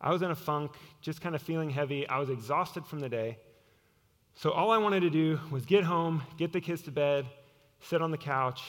I 0.00 0.12
was 0.12 0.22
in 0.22 0.30
a 0.30 0.34
funk, 0.34 0.72
just 1.00 1.20
kind 1.20 1.34
of 1.34 1.42
feeling 1.42 1.70
heavy. 1.70 2.08
I 2.08 2.18
was 2.18 2.30
exhausted 2.30 2.86
from 2.86 3.00
the 3.00 3.08
day. 3.08 3.38
So 4.34 4.50
all 4.50 4.70
I 4.70 4.78
wanted 4.78 5.00
to 5.00 5.10
do 5.10 5.38
was 5.50 5.66
get 5.66 5.84
home, 5.84 6.22
get 6.38 6.52
the 6.52 6.60
kids 6.60 6.82
to 6.82 6.90
bed, 6.90 7.26
sit 7.80 8.00
on 8.00 8.10
the 8.10 8.18
couch, 8.18 8.62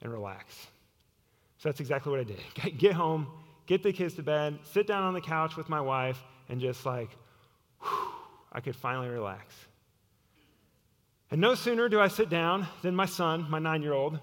and 0.00 0.10
relax. 0.12 0.68
So 1.58 1.68
that's 1.68 1.80
exactly 1.80 2.10
what 2.10 2.20
I 2.20 2.24
did. 2.24 2.40
Get 2.78 2.92
home, 2.92 3.26
get 3.66 3.82
the 3.82 3.92
kids 3.92 4.14
to 4.14 4.22
bed, 4.22 4.60
sit 4.62 4.86
down 4.86 5.02
on 5.02 5.12
the 5.12 5.20
couch 5.20 5.56
with 5.56 5.68
my 5.68 5.80
wife, 5.80 6.22
and 6.48 6.60
just 6.60 6.86
like, 6.86 7.10
whew, 7.82 8.12
I 8.52 8.60
could 8.60 8.76
finally 8.76 9.08
relax. 9.08 9.54
And 11.32 11.40
no 11.40 11.54
sooner 11.54 11.88
do 11.88 12.00
I 12.00 12.08
sit 12.08 12.30
down 12.30 12.66
than 12.82 12.94
my 12.94 13.06
son, 13.06 13.46
my 13.50 13.58
nine 13.58 13.82
year 13.82 13.92
old, 13.92 14.20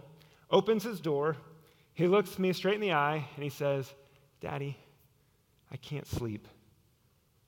opens 0.49 0.83
his 0.83 0.99
door. 0.99 1.35
He 1.93 2.07
looks 2.07 2.39
me 2.39 2.53
straight 2.53 2.75
in 2.75 2.81
the 2.81 2.93
eye 2.93 3.27
and 3.35 3.43
he 3.43 3.49
says, 3.49 3.93
Daddy, 4.41 4.77
I 5.71 5.77
can't 5.77 6.07
sleep. 6.07 6.47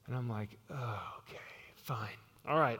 And 0.07 0.15
I'm 0.15 0.29
like, 0.29 0.57
oh, 0.71 1.01
okay, 1.19 1.41
fine. 1.75 2.09
All 2.47 2.59
right. 2.59 2.79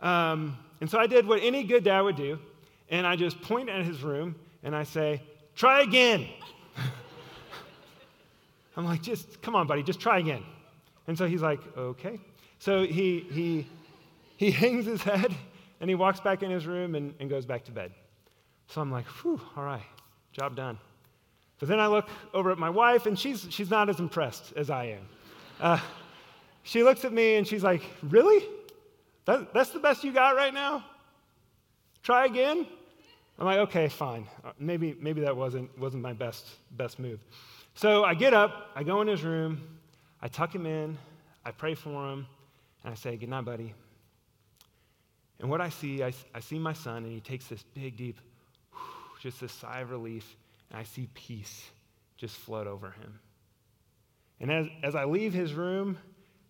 Um, 0.00 0.56
and 0.80 0.90
so 0.90 0.98
I 0.98 1.06
did 1.06 1.26
what 1.26 1.42
any 1.42 1.64
good 1.64 1.84
dad 1.84 2.00
would 2.00 2.16
do, 2.16 2.38
and 2.90 3.06
I 3.06 3.16
just 3.16 3.40
point 3.42 3.68
at 3.68 3.84
his 3.84 4.02
room 4.02 4.34
and 4.62 4.74
I 4.74 4.84
say, 4.84 5.22
try 5.54 5.82
again. 5.82 6.26
I'm 8.76 8.84
like, 8.84 9.02
just 9.02 9.40
come 9.42 9.54
on, 9.54 9.66
buddy, 9.66 9.82
just 9.82 10.00
try 10.00 10.18
again. 10.18 10.42
And 11.06 11.16
so 11.16 11.26
he's 11.26 11.42
like, 11.42 11.60
okay. 11.76 12.18
So 12.58 12.84
he, 12.84 13.20
he, 13.30 13.66
he 14.36 14.50
hangs 14.50 14.86
his 14.86 15.02
head 15.02 15.34
and 15.80 15.88
he 15.88 15.94
walks 15.94 16.20
back 16.20 16.42
in 16.42 16.50
his 16.50 16.66
room 16.66 16.94
and, 16.94 17.14
and 17.20 17.30
goes 17.30 17.46
back 17.46 17.64
to 17.64 17.72
bed. 17.72 17.92
So 18.68 18.80
I'm 18.80 18.90
like, 18.90 19.06
whew, 19.06 19.40
all 19.56 19.64
right, 19.64 19.82
job 20.32 20.56
done. 20.56 20.78
But 21.58 21.68
then 21.68 21.80
I 21.80 21.86
look 21.86 22.08
over 22.34 22.50
at 22.50 22.58
my 22.58 22.68
wife, 22.68 23.06
and 23.06 23.18
she's, 23.18 23.46
she's 23.48 23.70
not 23.70 23.88
as 23.88 23.98
impressed 23.98 24.52
as 24.56 24.68
I 24.68 24.86
am. 24.86 25.08
Uh, 25.58 25.80
she 26.66 26.82
looks 26.82 27.04
at 27.04 27.12
me 27.12 27.36
and 27.36 27.46
she's 27.46 27.62
like, 27.62 27.82
Really? 28.02 28.44
That, 29.24 29.54
that's 29.54 29.70
the 29.70 29.78
best 29.78 30.04
you 30.04 30.12
got 30.12 30.36
right 30.36 30.52
now? 30.52 30.84
Try 32.02 32.26
again? 32.26 32.66
I'm 33.38 33.44
like, 33.44 33.58
okay, 33.58 33.88
fine. 33.88 34.26
Uh, 34.44 34.52
maybe, 34.58 34.96
maybe 35.00 35.20
that 35.22 35.36
wasn't, 35.36 35.76
wasn't 35.78 36.02
my 36.02 36.12
best, 36.12 36.46
best 36.72 36.98
move. 36.98 37.20
So 37.74 38.04
I 38.04 38.14
get 38.14 38.32
up, 38.32 38.70
I 38.74 38.82
go 38.82 39.02
in 39.02 39.08
his 39.08 39.22
room, 39.22 39.60
I 40.22 40.28
tuck 40.28 40.54
him 40.54 40.64
in, 40.64 40.96
I 41.44 41.50
pray 41.50 41.74
for 41.74 42.12
him, 42.12 42.26
and 42.82 42.92
I 42.92 42.94
say, 42.94 43.16
Good 43.16 43.28
night, 43.28 43.44
buddy. 43.44 43.74
And 45.40 45.50
what 45.50 45.60
I 45.60 45.68
see, 45.68 46.02
I, 46.02 46.12
I 46.34 46.40
see 46.40 46.58
my 46.58 46.72
son, 46.72 47.04
and 47.04 47.12
he 47.12 47.20
takes 47.20 47.46
this 47.46 47.62
big, 47.74 47.96
deep, 47.96 48.18
just 49.20 49.42
a 49.42 49.48
sigh 49.48 49.80
of 49.80 49.90
relief, 49.90 50.36
and 50.70 50.78
I 50.78 50.84
see 50.84 51.08
peace 51.14 51.68
just 52.16 52.36
flood 52.36 52.66
over 52.66 52.92
him. 52.92 53.18
And 54.40 54.50
as, 54.50 54.66
as 54.82 54.94
I 54.94 55.04
leave 55.04 55.34
his 55.34 55.52
room, 55.52 55.98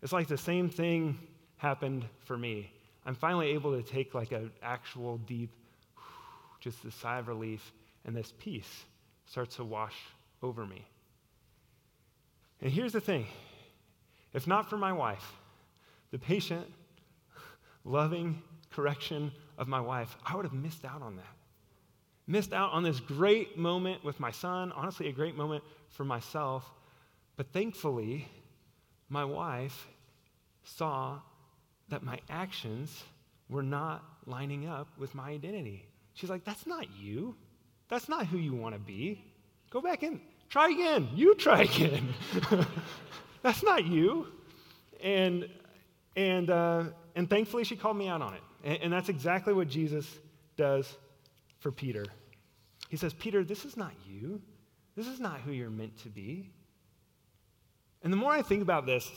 it's 0.07 0.13
like 0.13 0.29
the 0.29 0.39
same 0.39 0.69
thing 0.69 1.19
happened 1.57 2.05
for 2.27 2.39
me. 2.39 2.71
I'm 3.05 3.17
finally 3.17 3.49
able 3.49 3.77
to 3.77 3.83
take 3.83 4.15
like 4.15 4.31
an 4.31 4.53
actual 4.63 5.19
deep, 5.19 5.51
just 6.61 6.85
a 6.85 6.93
sigh 6.93 7.19
of 7.19 7.27
relief, 7.27 7.73
and 8.05 8.15
this 8.15 8.33
peace 8.39 8.85
starts 9.25 9.57
to 9.57 9.65
wash 9.65 9.97
over 10.45 10.65
me. 10.65 10.87
And 12.63 12.71
here's 12.71 12.93
the 12.93 13.01
thing 13.01 13.27
if 14.33 14.47
not 14.47 14.71
for 14.71 14.77
my 14.77 14.93
wife, 14.93 15.33
the 16.13 16.21
patient, 16.21 16.69
loving 17.85 18.41
correction 18.71 19.33
of 19.59 19.67
my 19.67 19.81
wife, 19.81 20.17
I 20.25 20.37
would 20.37 20.45
have 20.45 20.55
missed 20.55 20.85
out 20.85 21.03
on 21.03 21.17
that. 21.17 21.35
Missed 22.29 22.53
out 22.53 22.71
on 22.71 22.85
this 22.85 23.01
great 23.01 23.59
moment 23.59 24.05
with 24.05 24.21
my 24.21 24.31
son, 24.31 24.71
honestly, 24.71 25.09
a 25.09 25.13
great 25.13 25.37
moment 25.37 25.65
for 25.89 26.05
myself. 26.05 26.65
But 27.37 27.53
thankfully, 27.53 28.29
my 29.09 29.25
wife 29.25 29.89
saw 30.67 31.21
that 31.89 32.03
my 32.03 32.19
actions 32.29 33.05
were 33.49 33.63
not 33.63 34.05
lining 34.27 34.67
up 34.67 34.89
with 34.99 35.15
my 35.15 35.31
identity. 35.31 35.87
She's 36.15 36.31
like, 36.31 36.45
That's 36.45 36.67
not 36.67 36.87
you. 36.99 37.37
That's 37.89 38.09
not 38.09 38.27
who 38.27 38.39
you 38.39 38.55
want 38.55 38.75
to 38.75 38.81
be. 38.81 39.23
Go 39.71 39.81
back 39.81 40.03
and 40.03 40.21
try 40.49 40.71
again. 40.71 41.09
You 41.15 41.35
try 41.35 41.63
again. 41.75 42.15
That's 43.43 43.63
not 43.63 43.87
you. 43.87 44.27
And, 45.03 45.49
and, 46.17 46.51
uh, 46.51 46.85
and 47.15 47.31
thankfully, 47.31 47.65
she 47.65 47.77
called 47.77 47.97
me 47.97 48.09
out 48.09 48.23
on 48.23 48.35
it. 48.35 48.41
And, 48.65 48.79
and 48.83 48.93
that's 48.93 49.09
exactly 49.09 49.53
what 49.53 49.69
Jesus 49.69 50.09
does 50.57 50.93
for 51.61 51.71
Peter. 51.71 52.05
He 52.89 52.97
says, 52.97 53.13
Peter, 53.13 53.45
this 53.45 53.65
is 53.65 53.77
not 53.77 53.93
you. 54.09 54.41
This 54.97 55.07
is 55.07 55.21
not 55.21 55.41
who 55.41 55.53
you're 55.53 55.71
meant 55.71 55.97
to 55.99 56.09
be. 56.09 56.51
And 58.03 58.13
the 58.13 58.17
more 58.17 58.33
I 58.33 58.43
think 58.43 58.63
about 58.63 58.87
this, 58.87 59.11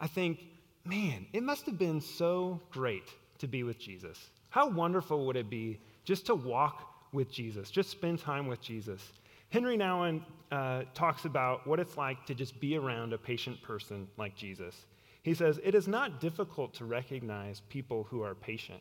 I 0.00 0.06
think, 0.06 0.40
man, 0.88 1.26
it 1.32 1.42
must 1.42 1.66
have 1.66 1.78
been 1.78 2.00
so 2.00 2.60
great 2.70 3.08
to 3.38 3.46
be 3.46 3.62
with 3.62 3.78
Jesus. 3.78 4.30
How 4.48 4.68
wonderful 4.68 5.26
would 5.26 5.36
it 5.36 5.50
be 5.50 5.80
just 6.04 6.26
to 6.26 6.34
walk 6.34 6.94
with 7.12 7.30
Jesus, 7.30 7.70
just 7.70 7.90
spend 7.90 8.18
time 8.18 8.46
with 8.46 8.60
Jesus? 8.60 9.02
Henry 9.50 9.76
Nouwen 9.76 10.22
uh, 10.50 10.82
talks 10.94 11.24
about 11.24 11.66
what 11.66 11.78
it's 11.78 11.96
like 11.96 12.26
to 12.26 12.34
just 12.34 12.58
be 12.60 12.76
around 12.76 13.12
a 13.12 13.18
patient 13.18 13.62
person 13.62 14.08
like 14.16 14.34
Jesus. 14.34 14.86
He 15.22 15.34
says, 15.34 15.60
It 15.62 15.74
is 15.74 15.88
not 15.88 16.20
difficult 16.20 16.74
to 16.74 16.84
recognize 16.84 17.60
people 17.68 18.06
who 18.10 18.22
are 18.22 18.34
patient. 18.34 18.80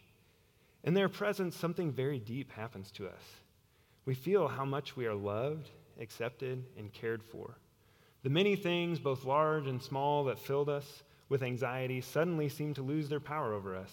In 0.83 0.93
their 0.93 1.09
presence, 1.09 1.55
something 1.55 1.91
very 1.91 2.19
deep 2.19 2.51
happens 2.51 2.91
to 2.91 3.07
us. 3.07 3.23
We 4.05 4.13
feel 4.13 4.47
how 4.47 4.65
much 4.65 4.95
we 4.95 5.07
are 5.07 5.15
loved, 5.15 5.69
accepted, 5.99 6.63
and 6.77 6.93
cared 6.93 7.23
for. 7.23 7.57
The 8.23 8.29
many 8.29 8.55
things, 8.55 8.99
both 8.99 9.25
large 9.25 9.67
and 9.67 9.81
small, 9.81 10.25
that 10.25 10.39
filled 10.39 10.69
us 10.69 11.03
with 11.29 11.43
anxiety 11.43 12.01
suddenly 12.01 12.49
seem 12.49 12.73
to 12.73 12.81
lose 12.81 13.09
their 13.09 13.19
power 13.19 13.53
over 13.53 13.75
us. 13.75 13.91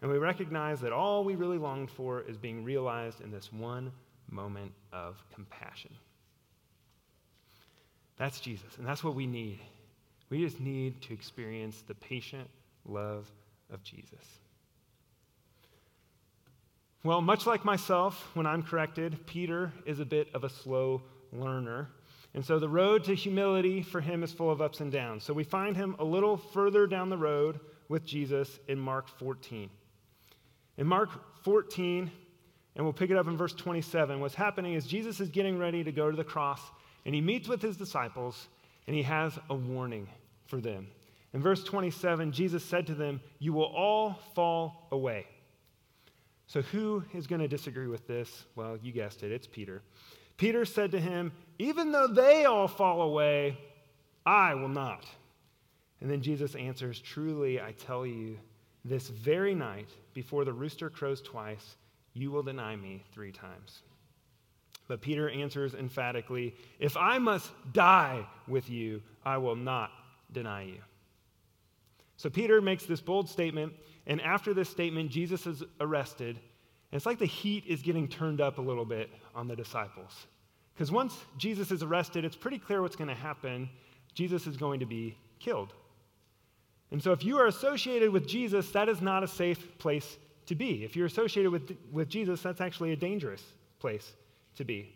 And 0.00 0.10
we 0.10 0.18
recognize 0.18 0.80
that 0.80 0.92
all 0.92 1.24
we 1.24 1.34
really 1.34 1.58
longed 1.58 1.90
for 1.90 2.22
is 2.22 2.36
being 2.36 2.64
realized 2.64 3.20
in 3.20 3.30
this 3.30 3.52
one 3.52 3.90
moment 4.30 4.72
of 4.92 5.22
compassion. 5.34 5.90
That's 8.16 8.40
Jesus, 8.40 8.76
and 8.78 8.86
that's 8.86 9.02
what 9.02 9.14
we 9.14 9.26
need. 9.26 9.60
We 10.30 10.44
just 10.44 10.60
need 10.60 11.00
to 11.02 11.14
experience 11.14 11.82
the 11.86 11.94
patient 11.94 12.48
love 12.84 13.30
of 13.72 13.82
Jesus. 13.82 14.40
Well, 17.04 17.20
much 17.20 17.46
like 17.46 17.64
myself, 17.64 18.28
when 18.34 18.46
I'm 18.46 18.62
corrected, 18.62 19.24
Peter 19.26 19.72
is 19.86 20.00
a 20.00 20.04
bit 20.04 20.28
of 20.34 20.44
a 20.44 20.48
slow 20.48 21.02
learner. 21.32 21.88
And 22.34 22.44
so 22.44 22.58
the 22.58 22.68
road 22.68 23.04
to 23.04 23.14
humility 23.14 23.82
for 23.82 24.00
him 24.00 24.22
is 24.22 24.32
full 24.32 24.50
of 24.50 24.60
ups 24.60 24.80
and 24.80 24.92
downs. 24.92 25.24
So 25.24 25.32
we 25.32 25.44
find 25.44 25.76
him 25.76 25.96
a 25.98 26.04
little 26.04 26.36
further 26.36 26.86
down 26.86 27.08
the 27.08 27.16
road 27.16 27.60
with 27.88 28.04
Jesus 28.04 28.58
in 28.68 28.78
Mark 28.78 29.08
14. 29.18 29.70
In 30.76 30.86
Mark 30.86 31.10
14, 31.42 32.10
and 32.76 32.84
we'll 32.84 32.92
pick 32.92 33.10
it 33.10 33.16
up 33.16 33.26
in 33.26 33.36
verse 33.36 33.54
27, 33.54 34.20
what's 34.20 34.34
happening 34.34 34.74
is 34.74 34.86
Jesus 34.86 35.20
is 35.20 35.28
getting 35.30 35.58
ready 35.58 35.82
to 35.82 35.90
go 35.90 36.10
to 36.10 36.16
the 36.16 36.24
cross, 36.24 36.60
and 37.04 37.14
he 37.14 37.20
meets 37.20 37.48
with 37.48 37.60
his 37.60 37.76
disciples, 37.76 38.48
and 38.86 38.94
he 38.94 39.02
has 39.02 39.38
a 39.50 39.54
warning 39.54 40.08
for 40.46 40.60
them. 40.60 40.86
In 41.34 41.42
verse 41.42 41.64
27, 41.64 42.32
Jesus 42.32 42.64
said 42.64 42.86
to 42.86 42.94
them, 42.94 43.20
You 43.38 43.52
will 43.52 43.64
all 43.64 44.20
fall 44.34 44.88
away. 44.92 45.26
So, 46.46 46.62
who 46.62 47.04
is 47.12 47.26
going 47.26 47.42
to 47.42 47.48
disagree 47.48 47.88
with 47.88 48.06
this? 48.06 48.44
Well, 48.56 48.78
you 48.82 48.92
guessed 48.92 49.22
it, 49.22 49.32
it's 49.32 49.46
Peter. 49.46 49.82
Peter 50.38 50.64
said 50.64 50.92
to 50.92 51.00
him, 51.00 51.32
Even 51.58 51.92
though 51.92 52.06
they 52.06 52.46
all 52.46 52.68
fall 52.68 53.02
away, 53.02 53.58
I 54.24 54.54
will 54.54 54.68
not. 54.68 55.04
And 56.00 56.10
then 56.10 56.22
Jesus 56.22 56.54
answers, 56.54 57.00
Truly, 57.00 57.60
I 57.60 57.72
tell 57.72 58.06
you, 58.06 58.38
this 58.84 59.08
very 59.08 59.54
night, 59.54 59.88
before 60.14 60.44
the 60.44 60.52
rooster 60.52 60.88
crows 60.88 61.20
twice, 61.20 61.76
you 62.14 62.30
will 62.30 62.44
deny 62.44 62.76
me 62.76 63.02
three 63.12 63.32
times. 63.32 63.82
But 64.86 65.02
Peter 65.02 65.28
answers 65.28 65.74
emphatically, 65.74 66.54
If 66.78 66.96
I 66.96 67.18
must 67.18 67.50
die 67.72 68.26
with 68.46 68.70
you, 68.70 69.02
I 69.24 69.36
will 69.38 69.56
not 69.56 69.90
deny 70.32 70.62
you. 70.62 70.78
So 72.16 72.30
Peter 72.30 72.60
makes 72.60 72.84
this 72.84 73.00
bold 73.00 73.28
statement, 73.28 73.74
and 74.06 74.20
after 74.20 74.54
this 74.54 74.68
statement, 74.68 75.10
Jesus 75.10 75.46
is 75.46 75.62
arrested 75.80 76.40
it's 76.92 77.06
like 77.06 77.18
the 77.18 77.26
heat 77.26 77.64
is 77.66 77.82
getting 77.82 78.08
turned 78.08 78.40
up 78.40 78.58
a 78.58 78.62
little 78.62 78.84
bit 78.84 79.10
on 79.34 79.48
the 79.48 79.56
disciples. 79.56 80.26
Because 80.74 80.90
once 80.90 81.14
Jesus 81.36 81.70
is 81.70 81.82
arrested, 81.82 82.24
it's 82.24 82.36
pretty 82.36 82.58
clear 82.58 82.80
what's 82.80 82.96
going 82.96 83.08
to 83.08 83.14
happen. 83.14 83.68
Jesus 84.14 84.46
is 84.46 84.56
going 84.56 84.80
to 84.80 84.86
be 84.86 85.16
killed. 85.38 85.74
And 86.90 87.02
so, 87.02 87.12
if 87.12 87.24
you 87.24 87.36
are 87.38 87.46
associated 87.46 88.10
with 88.10 88.26
Jesus, 88.26 88.70
that 88.70 88.88
is 88.88 89.02
not 89.02 89.22
a 89.22 89.28
safe 89.28 89.78
place 89.78 90.16
to 90.46 90.54
be. 90.54 90.84
If 90.84 90.96
you're 90.96 91.06
associated 91.06 91.50
with, 91.50 91.76
with 91.92 92.08
Jesus, 92.08 92.40
that's 92.40 92.60
actually 92.60 92.92
a 92.92 92.96
dangerous 92.96 93.42
place 93.78 94.12
to 94.56 94.64
be. 94.64 94.94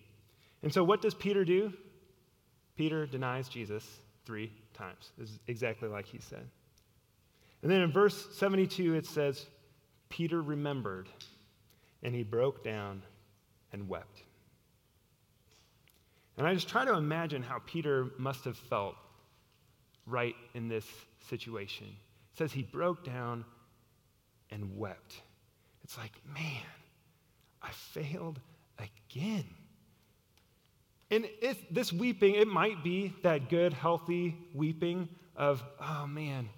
And 0.63 0.73
so, 0.73 0.83
what 0.83 1.03
does 1.03 1.15
Peter 1.15 1.45
do? 1.45 1.73
Peter 2.77 3.05
denies 3.05 3.49
Jesus 3.49 3.85
three 4.25 4.51
times. 4.73 5.11
This 5.19 5.31
is 5.31 5.39
exactly 5.47 5.89
like 5.89 6.07
he 6.07 6.19
said. 6.19 6.49
And 7.63 7.71
then 7.71 7.81
in 7.81 7.93
verse 7.93 8.35
72, 8.37 8.95
it 8.95 9.07
says, 9.07 9.47
Peter 10.09 10.41
remembered 10.41 11.09
and 12.03 12.15
he 12.15 12.23
broke 12.23 12.65
down 12.65 13.03
and 13.73 13.89
wept. 13.89 14.23
And 16.37 16.47
I 16.47 16.55
just 16.55 16.69
try 16.69 16.85
to 16.85 16.95
imagine 16.95 17.43
how 17.43 17.61
Peter 17.67 18.09
must 18.19 18.45
have 18.45 18.57
felt 18.57 18.97
right 20.07 20.35
in 20.55 20.69
this 20.69 20.87
situation. 21.29 21.87
It 21.87 22.39
says 22.39 22.53
he 22.53 22.63
broke 22.63 23.05
down 23.05 23.45
and 24.51 24.77
wept. 24.77 25.21
It's 25.85 25.97
like, 25.99 26.13
man, 26.27 26.63
I 27.63 27.71
failed 27.71 28.41
again. 28.79 29.45
And 31.11 31.29
this 31.71 31.93
weeping, 31.93 32.37
it 32.37 32.49
might 32.49 32.83
be 32.83 33.13
that 33.23 33.51
good, 33.51 33.75
healthy 33.75 34.37
weeping 34.55 35.09
of, 35.37 35.63
oh 35.79 36.07
man, 36.07 36.49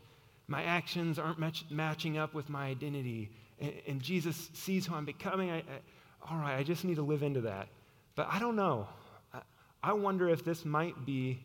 my 0.46 0.62
actions 0.62 1.18
aren't 1.18 1.40
match, 1.40 1.64
matching 1.70 2.16
up 2.16 2.34
with 2.34 2.48
my 2.48 2.66
identity. 2.66 3.30
And, 3.60 3.72
and, 3.86 4.02
Jesus 4.02 4.50
sees 4.52 4.86
who 4.86 4.94
I'm 4.94 5.04
becoming. 5.04 5.50
I, 5.50 5.58
I, 5.58 5.62
all 6.30 6.38
right, 6.38 6.58
I 6.58 6.62
just 6.62 6.84
need 6.84 6.96
to 6.96 7.02
live 7.02 7.22
into 7.22 7.42
that. 7.42 7.68
But 8.14 8.28
I 8.30 8.38
don't 8.38 8.56
know. 8.56 8.88
I, 9.32 9.40
I 9.82 9.92
wonder 9.92 10.28
if 10.28 10.44
this 10.44 10.64
might 10.64 11.06
be 11.06 11.40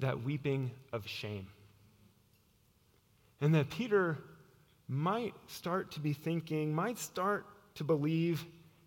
that 0.00 0.22
weeping 0.22 0.70
of 0.92 1.06
shame. 1.06 1.48
And 3.40 3.54
that 3.54 3.70
Peter 3.70 4.18
might 4.88 5.34
start 5.46 5.92
to 5.92 6.00
be 6.00 6.12
thinking, 6.12 6.74
might 6.74 6.98
start 6.98 7.46
to 7.76 7.84
believe, 7.84 8.44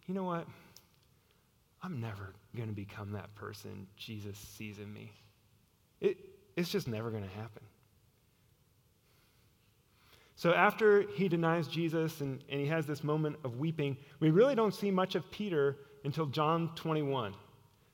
you 0.07 0.13
know 0.13 0.23
what? 0.23 0.47
I'm 1.83 1.99
never 1.99 2.33
going 2.55 2.69
to 2.69 2.75
become 2.75 3.13
that 3.13 3.33
person 3.35 3.87
Jesus 3.95 4.37
sees 4.37 4.77
in 4.77 4.91
me. 4.91 5.11
It, 5.99 6.17
it's 6.55 6.69
just 6.69 6.87
never 6.87 7.09
going 7.09 7.23
to 7.23 7.29
happen. 7.29 7.63
So 10.41 10.55
after 10.55 11.03
he 11.13 11.27
denies 11.27 11.67
Jesus 11.67 12.21
and, 12.21 12.43
and 12.49 12.59
he 12.59 12.65
has 12.65 12.87
this 12.87 13.03
moment 13.03 13.35
of 13.43 13.59
weeping, 13.59 13.95
we 14.19 14.31
really 14.31 14.55
don't 14.55 14.73
see 14.73 14.89
much 14.89 15.13
of 15.13 15.29
Peter 15.29 15.77
until 16.03 16.25
John 16.25 16.71
21. 16.73 17.35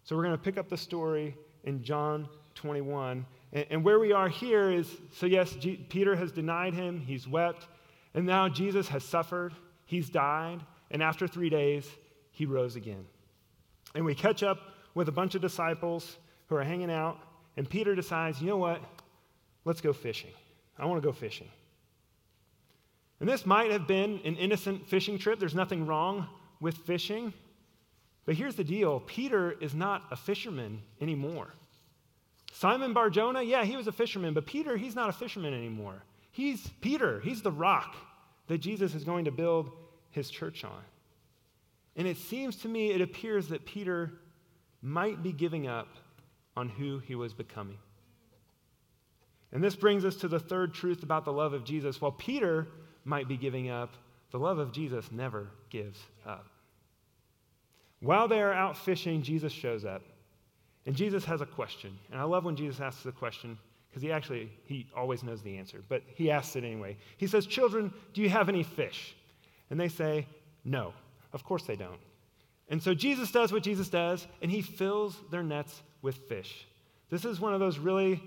So 0.06 0.16
we're 0.16 0.24
going 0.24 0.38
to 0.38 0.42
pick 0.42 0.58
up 0.58 0.70
the 0.70 0.78
story 0.78 1.36
in 1.66 1.84
John 1.84 2.30
21. 2.56 3.26
And, 3.52 3.66
and 3.70 3.84
where 3.84 4.00
we 4.00 4.14
are 4.14 4.30
here 4.30 4.72
is 4.72 4.90
so, 5.12 5.26
yes, 5.26 5.56
G- 5.56 5.86
Peter 5.90 6.16
has 6.16 6.32
denied 6.32 6.74
him, 6.74 7.02
he's 7.02 7.28
wept, 7.28 7.68
and 8.14 8.26
now 8.26 8.48
Jesus 8.48 8.88
has 8.88 9.04
suffered, 9.04 9.54
he's 9.84 10.10
died, 10.10 10.62
and 10.90 11.04
after 11.04 11.28
three 11.28 11.50
days, 11.50 11.86
he 12.32 12.46
rose 12.46 12.78
again. 12.78 13.06
And 13.94 14.06
we 14.06 14.16
catch 14.16 14.42
up 14.42 14.60
with 14.96 15.10
a 15.10 15.12
bunch 15.12 15.36
of 15.36 15.42
disciples 15.42 16.16
who 16.48 16.56
are 16.56 16.64
hanging 16.64 16.92
out, 16.92 17.20
and 17.58 17.70
Peter 17.70 17.94
decides, 17.94 18.40
you 18.40 18.48
know 18.48 18.56
what? 18.56 18.82
Let's 19.66 19.82
go 19.82 19.92
fishing. 19.92 20.32
I 20.80 20.86
want 20.86 21.02
to 21.02 21.06
go 21.06 21.12
fishing. 21.12 21.50
And 23.20 23.28
this 23.28 23.46
might 23.46 23.72
have 23.72 23.88
been 23.88 24.20
an 24.24 24.36
innocent 24.36 24.88
fishing 24.88 25.18
trip. 25.18 25.40
There's 25.40 25.56
nothing 25.56 25.88
wrong 25.88 26.28
with 26.60 26.78
fishing. 26.78 27.34
But 28.26 28.36
here's 28.36 28.56
the 28.56 28.64
deal 28.64 29.00
Peter 29.02 29.54
is 29.60 29.74
not 29.74 30.04
a 30.12 30.16
fisherman 30.16 30.82
anymore. 31.02 31.54
Simon 32.54 32.94
Barjona, 32.94 33.42
yeah, 33.42 33.64
he 33.64 33.76
was 33.76 33.88
a 33.88 33.92
fisherman, 33.92 34.34
but 34.34 34.46
Peter, 34.46 34.78
he's 34.78 34.96
not 34.96 35.10
a 35.10 35.14
fisherman 35.14 35.54
anymore. 35.54 36.04
He's 36.32 36.68
Peter, 36.82 37.20
he's 37.20 37.42
the 37.42 37.52
rock 37.52 37.96
that 38.48 38.60
Jesus 38.60 38.96
is 38.96 39.04
going 39.04 39.26
to 39.26 39.32
build 39.32 39.72
his 40.12 40.30
church 40.30 40.64
on. 40.64 40.82
And 41.96 42.08
it 42.08 42.18
seems 42.18 42.58
to 42.58 42.68
me, 42.68 42.92
it 42.92 43.02
appears 43.02 43.48
that 43.50 43.66
Peter 43.66 44.14
might 44.82 45.24
be 45.24 45.32
giving 45.32 45.68
up 45.68 45.88
on 46.56 46.70
who 46.70 47.00
he 47.00 47.16
was 47.16 47.34
becoming. 47.34 47.78
And 49.52 49.64
this 49.64 49.76
brings 49.76 50.06
us 50.06 50.16
to 50.18 50.28
the 50.28 50.40
third 50.40 50.74
truth 50.74 51.04
about 51.04 51.26
the 51.26 51.34
love 51.34 51.54
of 51.54 51.64
Jesus. 51.64 52.02
While 52.02 52.12
Peter 52.12 52.68
might 53.08 53.28
be 53.28 53.38
giving 53.38 53.70
up, 53.70 53.94
the 54.32 54.40
love 54.40 54.60
of 54.60 54.72
Jesus 54.72 55.12
never 55.12 55.48
gives 55.70 56.00
up. 56.26 56.46
While 58.02 58.28
they 58.28 58.42
are 58.42 58.54
out 58.54 58.78
fishing, 58.78 59.22
Jesus 59.24 59.52
shows 59.52 59.86
up. 59.86 60.04
And 60.86 60.96
Jesus 60.96 61.26
has 61.26 61.42
a 61.42 61.46
question. 61.46 61.98
And 62.12 62.20
I 62.20 62.24
love 62.24 62.46
when 62.46 62.56
Jesus 62.56 62.80
asks 62.80 63.04
the 63.04 63.12
question 63.12 63.58
because 63.90 64.02
he 64.02 64.12
actually 64.12 64.52
he 64.66 64.88
always 64.96 65.24
knows 65.24 65.42
the 65.42 65.58
answer, 65.58 65.84
but 65.90 66.04
he 66.16 66.30
asks 66.30 66.56
it 66.56 66.64
anyway. 66.64 66.98
He 67.18 67.28
says, 67.28 67.46
"Children, 67.46 67.92
do 68.14 68.22
you 68.22 68.30
have 68.30 68.48
any 68.48 68.64
fish?" 68.64 69.16
And 69.70 69.80
they 69.80 69.90
say, 69.90 70.28
"No." 70.64 70.94
Of 71.34 71.44
course 71.44 71.64
they 71.64 71.76
don't. 71.76 72.00
And 72.70 72.82
so 72.82 72.94
Jesus 72.94 73.32
does 73.32 73.52
what 73.52 73.64
Jesus 73.64 73.90
does, 73.90 74.28
and 74.42 74.52
he 74.52 74.62
fills 74.62 75.18
their 75.32 75.44
nets 75.44 75.82
with 76.02 76.16
fish. 76.30 76.68
This 77.10 77.26
is 77.26 77.40
one 77.40 77.54
of 77.54 77.60
those 77.60 77.80
really 77.80 78.22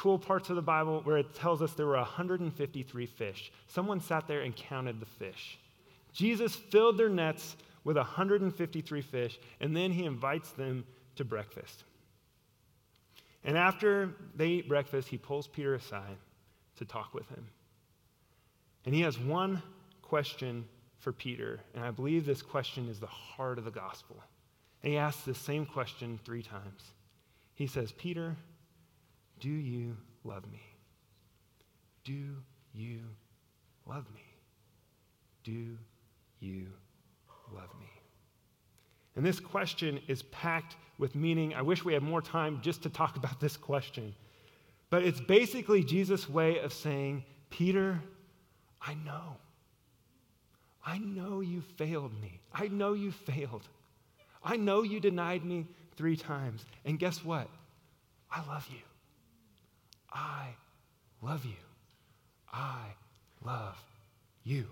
cool 0.00 0.18
parts 0.18 0.48
of 0.48 0.56
the 0.56 0.62
Bible 0.62 1.02
where 1.04 1.18
it 1.18 1.34
tells 1.34 1.60
us 1.60 1.74
there 1.74 1.84
were 1.84 1.96
153 1.96 3.04
fish. 3.04 3.52
Someone 3.66 4.00
sat 4.00 4.26
there 4.26 4.40
and 4.40 4.56
counted 4.56 4.98
the 4.98 5.04
fish. 5.04 5.58
Jesus 6.14 6.54
filled 6.54 6.96
their 6.96 7.10
nets 7.10 7.54
with 7.84 7.98
153 7.98 9.02
fish, 9.02 9.38
and 9.60 9.76
then 9.76 9.92
he 9.92 10.06
invites 10.06 10.52
them 10.52 10.86
to 11.16 11.24
breakfast. 11.24 11.84
And 13.44 13.58
after 13.58 14.14
they 14.34 14.46
eat 14.46 14.68
breakfast, 14.70 15.06
he 15.06 15.18
pulls 15.18 15.46
Peter 15.46 15.74
aside 15.74 16.16
to 16.78 16.86
talk 16.86 17.12
with 17.12 17.28
him. 17.28 17.46
And 18.86 18.94
he 18.94 19.02
has 19.02 19.18
one 19.18 19.62
question 20.00 20.64
for 20.98 21.12
Peter, 21.12 21.60
and 21.74 21.84
I 21.84 21.90
believe 21.90 22.24
this 22.24 22.40
question 22.40 22.88
is 22.88 23.00
the 23.00 23.06
heart 23.06 23.58
of 23.58 23.66
the 23.66 23.70
gospel. 23.70 24.16
And 24.82 24.92
he 24.92 24.98
asks 24.98 25.24
the 25.24 25.34
same 25.34 25.66
question 25.66 26.18
three 26.24 26.42
times. 26.42 26.84
He 27.54 27.66
says, 27.66 27.92
Peter, 27.92 28.34
do 29.40 29.48
you 29.48 29.96
love 30.24 30.44
me? 30.50 30.62
Do 32.04 32.36
you 32.74 33.00
love 33.86 34.04
me? 34.14 34.24
Do 35.42 35.76
you 36.40 36.66
love 37.52 37.68
me? 37.80 37.86
And 39.16 39.24
this 39.24 39.40
question 39.40 40.00
is 40.06 40.22
packed 40.24 40.76
with 40.98 41.14
meaning. 41.14 41.54
I 41.54 41.62
wish 41.62 41.84
we 41.84 41.94
had 41.94 42.02
more 42.02 42.22
time 42.22 42.60
just 42.62 42.82
to 42.82 42.90
talk 42.90 43.16
about 43.18 43.40
this 43.40 43.56
question. 43.56 44.14
But 44.90 45.04
it's 45.04 45.20
basically 45.20 45.84
Jesus' 45.84 46.28
way 46.28 46.58
of 46.58 46.72
saying, 46.72 47.24
Peter, 47.48 48.00
I 48.80 48.94
know. 48.94 49.36
I 50.84 50.98
know 50.98 51.40
you 51.40 51.62
failed 51.76 52.12
me. 52.20 52.40
I 52.52 52.68
know 52.68 52.94
you 52.94 53.12
failed. 53.12 53.68
I 54.42 54.56
know 54.56 54.82
you 54.82 55.00
denied 55.00 55.44
me 55.44 55.66
three 55.96 56.16
times. 56.16 56.64
And 56.84 56.98
guess 56.98 57.24
what? 57.24 57.48
I 58.30 58.44
love 58.46 58.66
you. 58.70 58.78
I 60.12 60.48
love 61.22 61.44
you. 61.44 61.52
I 62.52 62.80
love 63.44 63.82
you. 64.44 64.66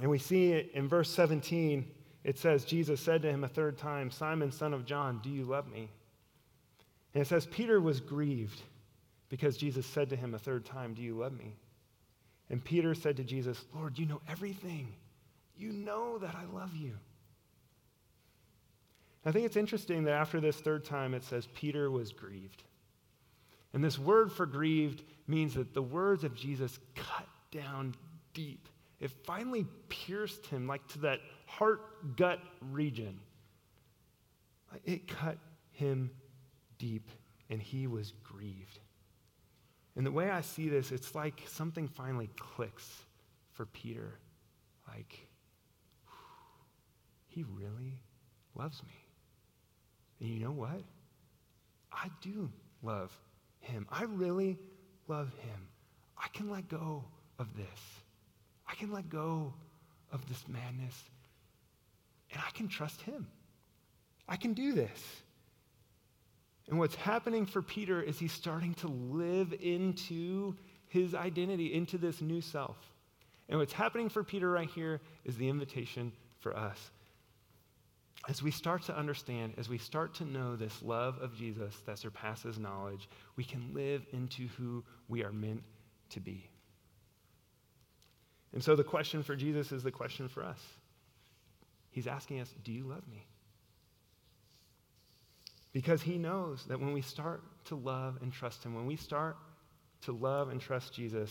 And 0.00 0.10
we 0.10 0.18
see 0.18 0.52
it 0.52 0.70
in 0.74 0.88
verse 0.88 1.10
17. 1.10 1.88
It 2.24 2.38
says, 2.38 2.64
Jesus 2.64 3.00
said 3.00 3.22
to 3.22 3.30
him 3.30 3.44
a 3.44 3.48
third 3.48 3.78
time, 3.78 4.10
Simon, 4.10 4.50
son 4.50 4.74
of 4.74 4.86
John, 4.86 5.20
do 5.22 5.30
you 5.30 5.44
love 5.44 5.68
me? 5.68 5.88
And 7.12 7.22
it 7.22 7.26
says, 7.26 7.46
Peter 7.46 7.80
was 7.80 8.00
grieved 8.00 8.62
because 9.28 9.56
Jesus 9.56 9.86
said 9.86 10.10
to 10.10 10.16
him 10.16 10.34
a 10.34 10.38
third 10.38 10.64
time, 10.64 10.94
Do 10.94 11.02
you 11.02 11.14
love 11.14 11.32
me? 11.32 11.54
And 12.50 12.62
Peter 12.62 12.94
said 12.94 13.16
to 13.16 13.24
Jesus, 13.24 13.64
Lord, 13.74 13.98
you 13.98 14.06
know 14.06 14.20
everything. 14.28 14.88
You 15.56 15.72
know 15.72 16.18
that 16.18 16.34
I 16.34 16.44
love 16.54 16.74
you. 16.76 16.92
I 19.24 19.32
think 19.32 19.46
it's 19.46 19.56
interesting 19.56 20.04
that 20.04 20.12
after 20.12 20.40
this 20.40 20.56
third 20.56 20.84
time, 20.84 21.14
it 21.14 21.24
says 21.24 21.48
Peter 21.54 21.90
was 21.90 22.12
grieved. 22.12 22.62
And 23.74 23.82
this 23.82 23.98
word 23.98 24.32
for 24.32 24.46
grieved 24.46 25.02
means 25.26 25.54
that 25.54 25.74
the 25.74 25.82
words 25.82 26.22
of 26.22 26.34
Jesus 26.34 26.78
cut 26.94 27.26
down 27.50 27.94
deep. 28.32 28.68
It 29.00 29.10
finally 29.10 29.66
pierced 29.88 30.46
him, 30.46 30.68
like 30.68 30.86
to 30.88 31.00
that 31.00 31.20
heart 31.46 32.16
gut 32.16 32.38
region. 32.70 33.18
It 34.84 35.08
cut 35.08 35.38
him 35.72 36.12
deep, 36.78 37.10
and 37.50 37.60
he 37.60 37.88
was 37.88 38.12
grieved. 38.22 38.78
And 39.96 40.06
the 40.06 40.12
way 40.12 40.30
I 40.30 40.40
see 40.40 40.68
this, 40.68 40.92
it's 40.92 41.14
like 41.14 41.42
something 41.46 41.88
finally 41.88 42.30
clicks 42.36 42.88
for 43.52 43.66
Peter. 43.66 44.18
Like, 44.88 45.26
he 47.26 47.42
really 47.42 47.98
loves 48.54 48.82
me. 48.84 48.94
And 50.20 50.28
you 50.28 50.38
know 50.40 50.52
what? 50.52 50.80
I 51.92 52.08
do 52.20 52.50
love 52.82 53.12
him. 53.64 53.86
I 53.90 54.04
really 54.04 54.58
love 55.08 55.32
him. 55.40 55.68
I 56.16 56.28
can 56.28 56.50
let 56.50 56.68
go 56.68 57.04
of 57.38 57.56
this. 57.56 57.66
I 58.68 58.74
can 58.74 58.92
let 58.92 59.08
go 59.08 59.52
of 60.12 60.26
this 60.28 60.44
madness, 60.48 61.02
and 62.32 62.40
I 62.46 62.50
can 62.52 62.68
trust 62.68 63.02
him. 63.02 63.26
I 64.28 64.36
can 64.36 64.54
do 64.54 64.72
this. 64.72 65.22
And 66.68 66.78
what's 66.78 66.94
happening 66.94 67.44
for 67.44 67.60
Peter 67.60 68.00
is 68.00 68.18
he's 68.18 68.32
starting 68.32 68.74
to 68.74 68.88
live 68.88 69.54
into 69.60 70.54
his 70.88 71.14
identity, 71.14 71.74
into 71.74 71.98
this 71.98 72.22
new 72.22 72.40
self. 72.40 72.76
And 73.48 73.58
what's 73.58 73.72
happening 73.72 74.08
for 74.08 74.24
Peter 74.24 74.50
right 74.50 74.70
here 74.70 75.00
is 75.24 75.36
the 75.36 75.48
invitation 75.48 76.12
for 76.40 76.56
us. 76.56 76.90
As 78.28 78.42
we 78.42 78.50
start 78.50 78.82
to 78.84 78.96
understand, 78.96 79.54
as 79.58 79.68
we 79.68 79.76
start 79.76 80.14
to 80.14 80.24
know 80.24 80.56
this 80.56 80.82
love 80.82 81.18
of 81.20 81.36
Jesus 81.36 81.74
that 81.86 81.98
surpasses 81.98 82.58
knowledge, 82.58 83.08
we 83.36 83.44
can 83.44 83.74
live 83.74 84.06
into 84.12 84.48
who 84.56 84.82
we 85.08 85.22
are 85.22 85.32
meant 85.32 85.62
to 86.10 86.20
be. 86.20 86.48
And 88.54 88.62
so 88.62 88.76
the 88.76 88.84
question 88.84 89.22
for 89.22 89.36
Jesus 89.36 89.72
is 89.72 89.82
the 89.82 89.90
question 89.90 90.28
for 90.28 90.42
us. 90.42 90.60
He's 91.90 92.06
asking 92.06 92.40
us, 92.40 92.54
Do 92.62 92.72
you 92.72 92.84
love 92.84 93.06
me? 93.08 93.26
Because 95.72 96.00
he 96.00 96.18
knows 96.18 96.64
that 96.66 96.80
when 96.80 96.92
we 96.92 97.02
start 97.02 97.42
to 97.66 97.74
love 97.74 98.18
and 98.22 98.32
trust 98.32 98.62
him, 98.64 98.74
when 98.74 98.86
we 98.86 98.96
start 98.96 99.36
to 100.02 100.12
love 100.12 100.48
and 100.48 100.60
trust 100.60 100.94
Jesus, 100.94 101.30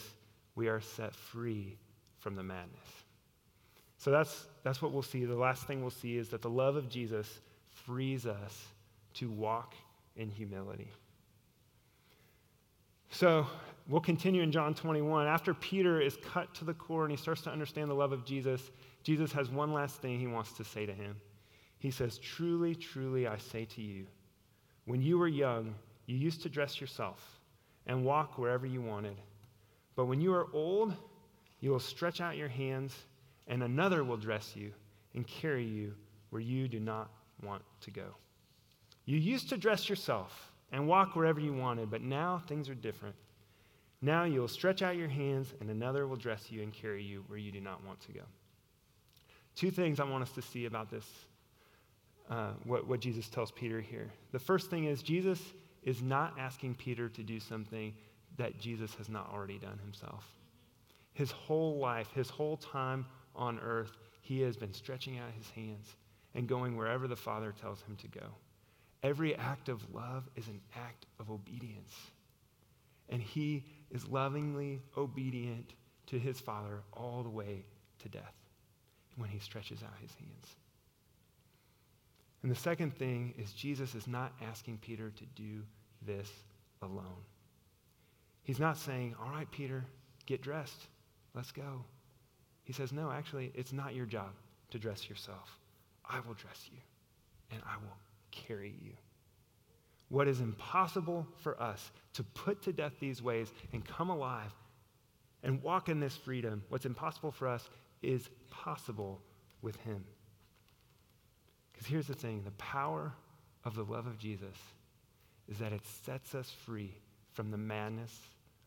we 0.55 0.67
are 0.67 0.81
set 0.81 1.15
free 1.15 1.77
from 2.19 2.35
the 2.35 2.43
madness. 2.43 3.02
So 4.03 4.11
that's, 4.11 4.47
that's 4.63 4.81
what 4.81 4.91
we'll 4.91 5.01
see. 5.01 5.23
The 5.23 5.33
last 5.33 5.65
thing 5.65 5.79
we'll 5.79 5.89
see 5.89 6.17
is 6.17 6.27
that 6.31 6.41
the 6.41 6.49
love 6.49 6.75
of 6.75 6.89
Jesus 6.89 7.39
frees 7.69 8.25
us 8.25 8.67
to 9.13 9.31
walk 9.31 9.75
in 10.17 10.29
humility. 10.29 10.91
So 13.11 13.47
we'll 13.87 14.01
continue 14.01 14.41
in 14.41 14.51
John 14.51 14.73
21. 14.73 15.25
After 15.25 15.53
Peter 15.53 16.01
is 16.01 16.17
cut 16.21 16.53
to 16.55 16.65
the 16.65 16.73
core 16.73 17.03
and 17.03 17.11
he 17.11 17.15
starts 17.15 17.43
to 17.43 17.49
understand 17.49 17.89
the 17.89 17.93
love 17.93 18.11
of 18.11 18.25
Jesus, 18.25 18.71
Jesus 19.03 19.31
has 19.31 19.49
one 19.49 19.71
last 19.71 20.01
thing 20.01 20.19
he 20.19 20.27
wants 20.27 20.51
to 20.51 20.65
say 20.65 20.85
to 20.85 20.93
him. 20.93 21.15
He 21.79 21.89
says, 21.89 22.17
Truly, 22.17 22.75
truly, 22.75 23.25
I 23.25 23.37
say 23.37 23.63
to 23.63 23.81
you, 23.81 24.05
when 24.83 25.01
you 25.01 25.17
were 25.17 25.29
young, 25.29 25.75
you 26.07 26.17
used 26.17 26.41
to 26.41 26.49
dress 26.49 26.81
yourself 26.81 27.39
and 27.87 28.03
walk 28.03 28.37
wherever 28.37 28.65
you 28.65 28.81
wanted. 28.81 29.15
But 29.95 30.07
when 30.07 30.19
you 30.19 30.33
are 30.33 30.47
old, 30.51 30.93
you 31.61 31.71
will 31.71 31.79
stretch 31.79 32.19
out 32.19 32.35
your 32.35 32.49
hands, 32.49 32.93
and 33.47 33.63
another 33.63 34.03
will 34.03 34.17
dress 34.17 34.55
you 34.55 34.71
and 35.15 35.27
carry 35.27 35.65
you 35.65 35.93
where 36.29 36.41
you 36.41 36.67
do 36.67 36.79
not 36.79 37.09
want 37.43 37.61
to 37.81 37.91
go. 37.91 38.15
You 39.05 39.17
used 39.17 39.49
to 39.49 39.57
dress 39.57 39.89
yourself 39.89 40.51
and 40.71 40.87
walk 40.87 41.15
wherever 41.15 41.39
you 41.39 41.53
wanted, 41.53 41.91
but 41.91 42.01
now 42.01 42.41
things 42.47 42.69
are 42.69 42.75
different. 42.75 43.15
Now 44.01 44.23
you 44.23 44.41
will 44.41 44.47
stretch 44.47 44.81
out 44.81 44.97
your 44.97 45.07
hands, 45.07 45.53
and 45.61 45.69
another 45.69 46.07
will 46.07 46.15
dress 46.15 46.51
you 46.51 46.61
and 46.61 46.73
carry 46.73 47.03
you 47.03 47.23
where 47.27 47.39
you 47.39 47.51
do 47.51 47.61
not 47.61 47.85
want 47.85 48.01
to 48.01 48.11
go. 48.11 48.21
Two 49.55 49.71
things 49.71 49.99
I 49.99 50.03
want 50.03 50.23
us 50.23 50.31
to 50.31 50.41
see 50.41 50.65
about 50.65 50.89
this 50.89 51.05
uh, 52.29 52.51
what, 52.63 52.87
what 52.87 52.99
Jesus 52.99 53.27
tells 53.29 53.51
Peter 53.51 53.81
here. 53.81 54.09
The 54.31 54.39
first 54.39 54.69
thing 54.69 54.85
is 54.85 55.03
Jesus 55.03 55.39
is 55.83 56.01
not 56.01 56.33
asking 56.39 56.75
Peter 56.75 57.09
to 57.09 57.21
do 57.21 57.39
something 57.39 57.93
that 58.37 58.59
Jesus 58.59 58.95
has 58.95 59.09
not 59.09 59.29
already 59.31 59.57
done 59.57 59.77
himself. 59.83 60.25
His 61.13 61.31
whole 61.31 61.77
life, 61.77 62.09
his 62.15 62.29
whole 62.29 62.57
time 62.57 63.05
on 63.35 63.59
earth, 63.59 63.97
he 64.21 64.41
has 64.41 64.57
been 64.57 64.73
stretching 64.73 65.17
out 65.17 65.31
his 65.37 65.49
hands 65.49 65.95
and 66.35 66.47
going 66.47 66.77
wherever 66.77 67.07
the 67.07 67.15
Father 67.15 67.53
tells 67.59 67.81
him 67.81 67.95
to 67.97 68.07
go. 68.07 68.25
Every 69.03 69.35
act 69.35 69.69
of 69.69 69.93
love 69.93 70.29
is 70.35 70.47
an 70.47 70.61
act 70.75 71.05
of 71.19 71.29
obedience. 71.29 71.93
And 73.09 73.21
he 73.21 73.65
is 73.91 74.07
lovingly 74.07 74.81
obedient 74.97 75.73
to 76.07 76.17
his 76.17 76.39
Father 76.39 76.83
all 76.93 77.21
the 77.21 77.29
way 77.29 77.65
to 77.99 78.09
death 78.09 78.33
when 79.17 79.29
he 79.29 79.39
stretches 79.39 79.83
out 79.83 79.93
his 80.01 80.13
hands. 80.15 80.55
And 82.41 82.51
the 82.51 82.55
second 82.55 82.97
thing 82.97 83.33
is 83.37 83.53
Jesus 83.53 83.95
is 83.95 84.07
not 84.07 84.33
asking 84.41 84.79
Peter 84.79 85.11
to 85.11 85.25
do 85.35 85.63
this 86.05 86.29
alone. 86.81 87.23
He's 88.43 88.59
not 88.59 88.77
saying, 88.77 89.15
All 89.21 89.29
right, 89.29 89.49
Peter, 89.49 89.85
get 90.25 90.41
dressed. 90.41 90.87
Let's 91.33 91.51
go. 91.51 91.85
He 92.63 92.73
says, 92.73 92.91
No, 92.91 93.11
actually, 93.11 93.51
it's 93.55 93.73
not 93.73 93.95
your 93.95 94.05
job 94.05 94.31
to 94.71 94.79
dress 94.79 95.09
yourself. 95.09 95.59
I 96.09 96.19
will 96.27 96.33
dress 96.33 96.69
you, 96.71 96.77
and 97.51 97.61
I 97.65 97.75
will 97.77 97.97
carry 98.31 98.73
you. 98.81 98.93
What 100.09 100.27
is 100.27 100.41
impossible 100.41 101.27
for 101.41 101.61
us 101.61 101.91
to 102.13 102.23
put 102.23 102.61
to 102.63 102.73
death 102.73 102.93
these 102.99 103.21
ways 103.21 103.51
and 103.71 103.85
come 103.85 104.09
alive 104.09 104.53
and 105.43 105.61
walk 105.61 105.89
in 105.89 105.99
this 105.99 106.15
freedom, 106.15 106.63
what's 106.69 106.85
impossible 106.85 107.31
for 107.31 107.47
us 107.47 107.69
is 108.01 108.29
possible 108.49 109.21
with 109.61 109.75
Him. 109.77 110.03
Because 111.71 111.87
here's 111.87 112.07
the 112.07 112.13
thing 112.13 112.43
the 112.43 112.51
power 112.51 113.13
of 113.65 113.75
the 113.75 113.83
love 113.83 114.07
of 114.07 114.17
Jesus 114.17 114.57
is 115.49 115.57
that 115.57 115.73
it 115.73 115.81
sets 116.05 116.35
us 116.35 116.49
free 116.65 116.95
from 117.33 117.51
the 117.51 117.57
madness 117.57 118.17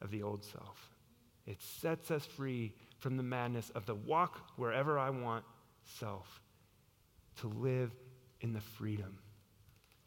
of 0.02 0.10
the 0.10 0.22
old 0.22 0.44
self. 0.44 0.90
It 1.46 1.62
sets 1.62 2.10
us 2.10 2.26
free 2.26 2.74
from 2.98 3.16
the 3.16 3.22
madness 3.22 3.70
of 3.70 3.86
the 3.86 3.94
walk 3.94 4.40
wherever 4.56 4.98
I 4.98 5.10
want 5.10 5.44
self 5.98 6.40
to 7.40 7.48
live 7.48 7.92
in 8.40 8.52
the 8.52 8.60
freedom 8.60 9.18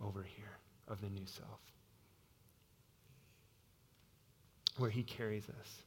over 0.02 0.24
here 0.24 0.58
of 0.88 1.02
the 1.02 1.10
new 1.10 1.26
self, 1.26 1.60
where 4.78 4.90
he 4.90 5.04
carries 5.04 5.48
us. 5.50 5.84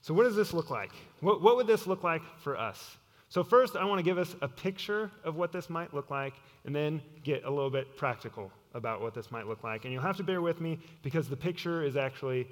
So, 0.00 0.14
what 0.14 0.24
does 0.24 0.34
this 0.34 0.52
look 0.52 0.70
like? 0.70 0.90
What, 1.20 1.42
what 1.42 1.56
would 1.56 1.66
this 1.66 1.86
look 1.86 2.02
like 2.02 2.22
for 2.40 2.58
us? 2.58 2.96
So, 3.28 3.44
first, 3.44 3.76
I 3.76 3.84
want 3.84 3.98
to 3.98 4.02
give 4.02 4.18
us 4.18 4.34
a 4.42 4.48
picture 4.48 5.10
of 5.24 5.36
what 5.36 5.52
this 5.52 5.70
might 5.70 5.94
look 5.94 6.10
like, 6.10 6.34
and 6.64 6.74
then 6.74 7.00
get 7.22 7.44
a 7.44 7.50
little 7.50 7.70
bit 7.70 7.96
practical 7.96 8.50
about 8.74 9.00
what 9.00 9.14
this 9.14 9.30
might 9.30 9.46
look 9.46 9.62
like. 9.62 9.84
And 9.84 9.92
you'll 9.92 10.02
have 10.02 10.16
to 10.16 10.22
bear 10.22 10.42
with 10.42 10.60
me 10.60 10.78
because 11.02 11.28
the 11.28 11.36
picture 11.36 11.84
is 11.84 11.96
actually 11.96 12.48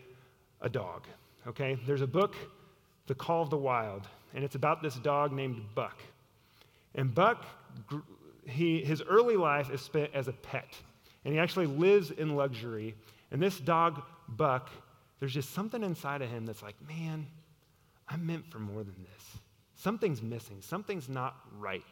a 0.61 0.69
dog. 0.69 1.07
Okay? 1.47 1.79
There's 1.87 2.03
a 2.03 2.07
book, 2.07 2.35
The 3.07 3.15
Call 3.15 3.43
of 3.43 3.51
the 3.51 3.57
Wild, 3.57 4.07
and 4.35 4.45
it's 4.45 4.55
about 4.55 4.83
this 4.83 4.95
dog 4.97 5.33
named 5.33 5.63
Buck. 5.75 5.99
And 6.95 7.15
Buck, 7.15 7.45
he, 8.47 8.85
his 8.85 9.03
early 9.03 9.37
life 9.37 9.71
is 9.71 9.81
spent 9.81 10.11
as 10.15 10.29
a 10.29 10.33
pet, 10.33 10.75
and 11.25 11.35
he 11.35 11.41
actually 11.41 11.67
lives 11.67 12.11
in 12.11 12.37
luxury. 12.37 12.95
And 13.31 13.43
this 13.43 13.59
dog, 13.59 14.03
Buck, 14.29 14.71
there's 15.19 15.35
just 15.35 15.53
something 15.53 15.83
inside 15.83 16.23
of 16.23 16.31
him 16.31 16.47
that's 16.47 16.63
like, 16.63 16.77
man, 16.89 17.27
I'm 18.09 18.27
meant 18.27 18.51
for 18.51 18.59
more 18.59 18.83
than 18.83 18.97
this 19.13 19.41
something's 19.81 20.21
missing, 20.23 20.59
something's 20.61 21.09
not 21.09 21.37
right. 21.59 21.85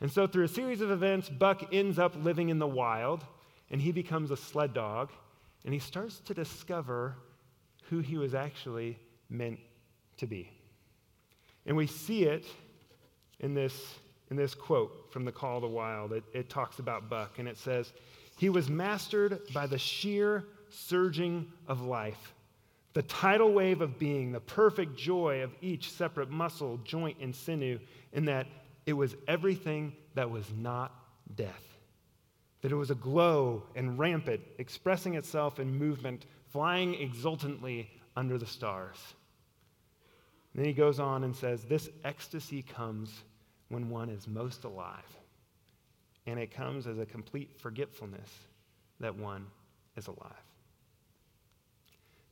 And 0.00 0.10
so, 0.10 0.26
through 0.26 0.44
a 0.44 0.48
series 0.48 0.80
of 0.80 0.90
events, 0.90 1.28
Buck 1.28 1.74
ends 1.74 1.98
up 1.98 2.14
living 2.22 2.48
in 2.48 2.60
the 2.60 2.66
wild, 2.66 3.24
and 3.70 3.80
he 3.80 3.90
becomes 3.90 4.30
a 4.30 4.36
sled 4.36 4.72
dog, 4.72 5.10
and 5.64 5.74
he 5.74 5.80
starts 5.80 6.20
to 6.20 6.34
discover 6.34 7.16
who 7.90 8.00
he 8.00 8.16
was 8.16 8.34
actually 8.34 8.98
meant 9.28 9.58
to 10.18 10.26
be. 10.26 10.50
And 11.66 11.76
we 11.76 11.86
see 11.86 12.24
it 12.24 12.46
in 13.40 13.54
this, 13.54 13.94
in 14.30 14.36
this 14.36 14.54
quote 14.54 15.12
from 15.12 15.24
the 15.24 15.32
Call 15.32 15.56
of 15.56 15.62
the 15.62 15.68
Wild. 15.68 16.12
It, 16.12 16.24
it 16.32 16.48
talks 16.48 16.78
about 16.78 17.08
Buck, 17.08 17.38
and 17.38 17.46
it 17.46 17.58
says, 17.58 17.92
He 18.36 18.48
was 18.48 18.68
mastered 18.68 19.40
by 19.52 19.66
the 19.66 19.78
sheer 19.78 20.44
surging 20.70 21.46
of 21.66 21.82
life 21.82 22.34
the 22.98 23.02
tidal 23.02 23.52
wave 23.52 23.80
of 23.80 23.96
being, 23.96 24.32
the 24.32 24.40
perfect 24.40 24.96
joy 24.96 25.42
of 25.44 25.54
each 25.60 25.92
separate 25.92 26.30
muscle, 26.30 26.78
joint, 26.78 27.16
and 27.20 27.32
sinew, 27.32 27.78
in 28.12 28.24
that 28.24 28.48
it 28.86 28.92
was 28.92 29.14
everything 29.28 29.92
that 30.14 30.28
was 30.28 30.50
not 30.58 30.92
death. 31.36 31.62
That 32.62 32.72
it 32.72 32.74
was 32.74 32.90
a 32.90 32.96
glow 32.96 33.62
and 33.76 34.00
rampant, 34.00 34.40
expressing 34.58 35.14
itself 35.14 35.60
in 35.60 35.78
movement, 35.78 36.26
flying 36.52 36.94
exultantly 36.94 37.90
under 38.16 38.38
the 38.38 38.46
stars. 38.46 38.96
And 40.52 40.62
then 40.62 40.66
he 40.66 40.72
goes 40.72 40.98
on 40.98 41.24
and 41.24 41.34
says, 41.34 41.64
This 41.64 41.88
ecstasy 42.04 42.62
comes 42.62 43.12
when 43.68 43.90
one 43.90 44.08
is 44.08 44.26
most 44.26 44.64
alive. 44.64 45.16
And 46.26 46.38
it 46.38 46.50
comes 46.50 46.86
as 46.86 46.98
a 46.98 47.06
complete 47.06 47.58
forgetfulness 47.58 48.30
that 49.00 49.16
one 49.16 49.46
is 49.96 50.06
alive. 50.06 50.32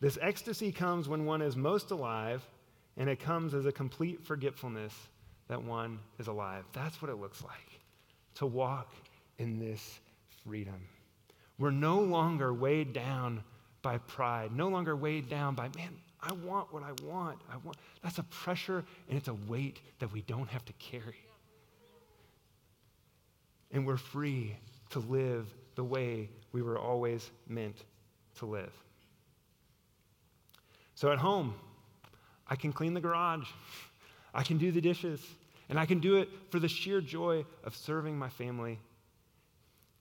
This 0.01 0.19
ecstasy 0.21 0.73
comes 0.73 1.09
when 1.09 1.25
one 1.25 1.41
is 1.41 1.57
most 1.57 1.91
alive, 1.91 2.47
and 2.99 3.09
it 3.09 3.21
comes 3.21 3.55
as 3.55 3.65
a 3.65 3.73
complete 3.73 4.23
forgetfulness 4.23 4.93
that 5.49 5.63
one 5.63 5.99
is 6.19 6.27
alive. 6.27 6.65
That's 6.73 7.01
what 7.01 7.11
it 7.11 7.17
looks 7.17 7.43
like 7.43 7.81
to 8.35 8.47
walk 8.47 8.93
in 9.39 9.59
this 9.59 10.01
freedom. 10.45 10.81
We're 11.59 11.71
no 11.71 12.01
longer 12.01 12.53
weighed 12.53 12.93
down 12.93 13.43
by 13.87 13.99
pride, 13.99 14.51
no 14.51 14.67
longer 14.67 14.97
weighed 14.97 15.31
down 15.31 15.55
by, 15.55 15.69
man, 15.77 15.95
I 16.21 16.33
want 16.33 16.73
what 16.73 16.83
I 16.83 16.91
want. 17.05 17.39
I 17.49 17.57
want. 17.59 17.77
That's 18.03 18.19
a 18.19 18.25
pressure 18.25 18.85
and 19.09 19.17
it's 19.17 19.29
a 19.29 19.35
weight 19.47 19.79
that 20.01 20.13
we 20.13 20.23
don't 20.23 20.49
have 20.49 20.65
to 20.65 20.73
carry. 20.73 21.25
And 23.71 23.87
we're 23.87 23.97
free 23.97 24.57
to 24.91 24.99
live 24.99 25.55
the 25.77 25.85
way 25.85 26.29
we 26.51 26.63
were 26.63 26.77
always 26.77 27.31
meant 27.47 27.77
to 28.39 28.47
live. 28.47 28.73
So 30.97 31.13
at 31.13 31.19
home, 31.19 31.55
I 32.49 32.57
can 32.57 32.73
clean 32.73 32.93
the 32.93 33.01
garage. 33.01 33.47
I 34.35 34.43
can 34.43 34.59
do 34.59 34.73
the 34.73 34.81
dishes, 34.81 35.25
and 35.69 35.79
I 35.79 35.87
can 35.87 36.01
do 36.01 36.17
it 36.17 36.29
for 36.51 36.59
the 36.59 36.69
sheer 36.69 37.01
joy 37.01 37.45
of 37.63 37.77
serving 37.77 38.19
my 38.19 38.31
family. 38.31 38.81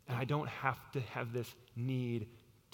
And 0.08 0.18
I 0.18 0.24
don't 0.24 0.50
have 0.50 0.80
to 0.94 1.02
have 1.02 1.34
this 1.34 1.54
need 1.76 2.26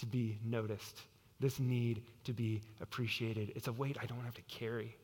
to 0.01 0.05
be 0.05 0.37
noticed, 0.45 1.01
this 1.39 1.59
need 1.59 2.03
to 2.25 2.33
be 2.33 2.61
appreciated. 2.81 3.53
It's 3.55 3.67
a 3.67 3.73
weight 3.73 3.97
I 4.01 4.05
don't 4.05 4.23
have 4.23 4.35
to 4.35 4.41
carry. 4.43 4.95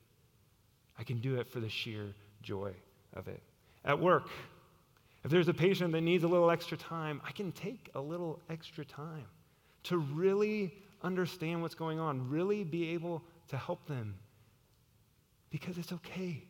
I 0.99 1.03
can 1.03 1.19
do 1.19 1.39
it 1.39 1.47
for 1.47 1.59
the 1.59 1.69
sheer 1.69 2.13
joy 2.41 2.73
of 3.13 3.27
it. 3.27 3.41
At 3.85 3.99
work, 3.99 4.29
if 5.23 5.31
there's 5.31 5.47
a 5.47 5.53
patient 5.53 5.93
that 5.93 6.01
needs 6.01 6.23
a 6.23 6.27
little 6.27 6.51
extra 6.51 6.77
time, 6.77 7.21
I 7.25 7.31
can 7.31 7.51
take 7.51 7.89
a 7.95 7.99
little 8.01 8.39
extra 8.49 8.85
time 8.85 9.25
to 9.83 9.97
really 9.97 10.73
understand 11.01 11.61
what's 11.61 11.75
going 11.75 11.99
on, 11.99 12.29
really 12.29 12.63
be 12.63 12.89
able 12.89 13.23
to 13.49 13.57
help 13.57 13.85
them 13.87 14.15
because 15.49 15.77
it's 15.77 15.93
okay. 15.93 16.43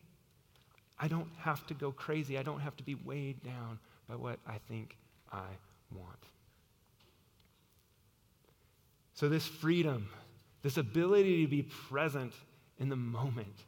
I 0.99 1.07
don't 1.07 1.29
have 1.39 1.65
to 1.67 1.73
go 1.73 1.91
crazy. 1.91 2.37
I 2.37 2.43
don't 2.43 2.59
have 2.59 2.75
to 2.77 2.83
be 2.83 2.95
weighed 2.95 3.43
down 3.43 3.79
by 4.09 4.15
what 4.15 4.39
I 4.47 4.57
think 4.67 4.97
I 5.31 5.45
want. 5.95 6.23
So, 9.17 9.27
this 9.27 9.47
freedom, 9.47 10.09
this 10.61 10.77
ability 10.77 11.43
to 11.43 11.49
be 11.49 11.63
present 11.63 12.33
in 12.77 12.87
the 12.87 12.95
moment, 12.95 13.65